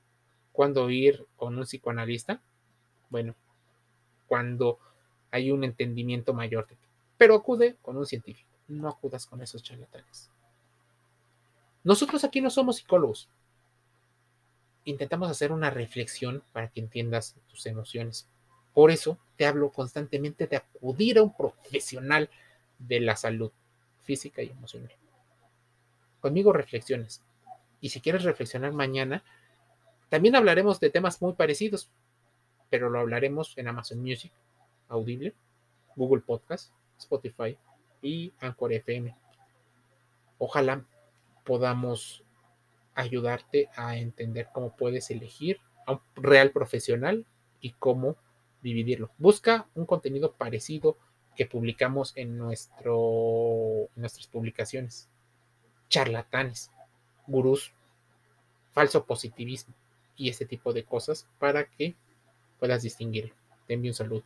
Cuando 0.52 0.88
ir 0.92 1.26
con 1.36 1.58
un 1.58 1.64
psicoanalista, 1.64 2.40
bueno, 3.10 3.34
cuando 4.28 4.78
hay 5.32 5.50
un 5.50 5.64
entendimiento 5.64 6.36
mayor 6.36 6.68
de 6.68 6.76
ti, 6.76 6.88
pero 7.18 7.34
acude 7.34 7.78
con 7.82 7.98
un 7.98 8.06
científico 8.06 8.52
no 8.68 8.88
acudas 8.88 9.26
con 9.26 9.42
esos 9.42 9.64
charlatanes. 9.64 10.30
Nosotros 11.84 12.24
aquí 12.24 12.42
no 12.42 12.52
somos 12.52 12.78
psicólogos. 12.78 13.28
Intentamos 14.92 15.30
hacer 15.30 15.52
una 15.52 15.70
reflexión 15.70 16.44
para 16.52 16.68
que 16.70 16.82
entiendas 16.82 17.36
tus 17.48 17.66
emociones. 17.66 18.28
Por 18.74 18.92
eso 18.92 19.18
te 19.38 19.46
hablo 19.46 19.72
constantemente 19.72 20.48
de 20.48 20.58
acudir 20.58 21.18
a 21.18 21.24
un 21.24 21.36
profesional 21.36 22.30
de 22.78 23.00
la 23.00 23.16
salud 23.16 23.52
física 24.04 24.42
y 24.42 24.50
emocional. 24.50 24.92
Conmigo 26.20 26.54
reflexiones. 26.54 27.24
Y 27.80 27.90
si 27.90 28.02
quieres 28.02 28.24
reflexionar 28.24 28.74
mañana, 28.74 29.24
también 30.10 30.36
hablaremos 30.36 30.80
de 30.80 30.90
temas 30.90 31.22
muy 31.22 31.34
parecidos, 31.34 31.90
pero 32.70 32.90
lo 32.90 33.00
hablaremos 33.00 33.58
en 33.58 33.70
Amazon 33.70 34.02
Music, 34.02 34.32
Audible, 34.90 35.34
Google 35.96 36.22
Podcast, 36.22 36.72
Spotify, 36.98 37.58
y 38.02 38.34
Anchor 38.40 38.74
FM. 38.74 39.16
Ojalá 40.38 40.84
podamos 41.46 42.24
ayudarte 42.96 43.70
a 43.76 43.98
entender 43.98 44.50
cómo 44.54 44.76
puedes 44.76 45.10
elegir 45.12 45.60
a 45.86 45.94
un 45.94 46.02
real 46.16 46.52
profesional 46.52 47.26
y 47.60 47.72
cómo 47.72 48.18
dividirlo. 48.62 49.12
Busca 49.18 49.68
un 49.76 49.86
contenido 49.86 50.34
parecido 50.34 50.98
que 51.36 51.46
publicamos 51.46 52.14
en, 52.16 52.38
nuestro, 52.38 53.90
nuestras 53.96 54.28
publicaciones. 54.28 55.10
Charlatanes, 55.90 56.72
gurús, 57.28 57.74
falso 58.72 59.06
positivismo 59.06 59.74
y 60.16 60.30
ese 60.30 60.46
tipo 60.46 60.74
de 60.74 60.84
cosas 60.84 61.28
para 61.40 61.66
que 61.66 61.96
puedas 62.60 62.84
distinguir. 62.84 63.34
Te 63.68 63.74
envío 63.74 63.92
un 63.92 63.96
saludo. 63.96 64.24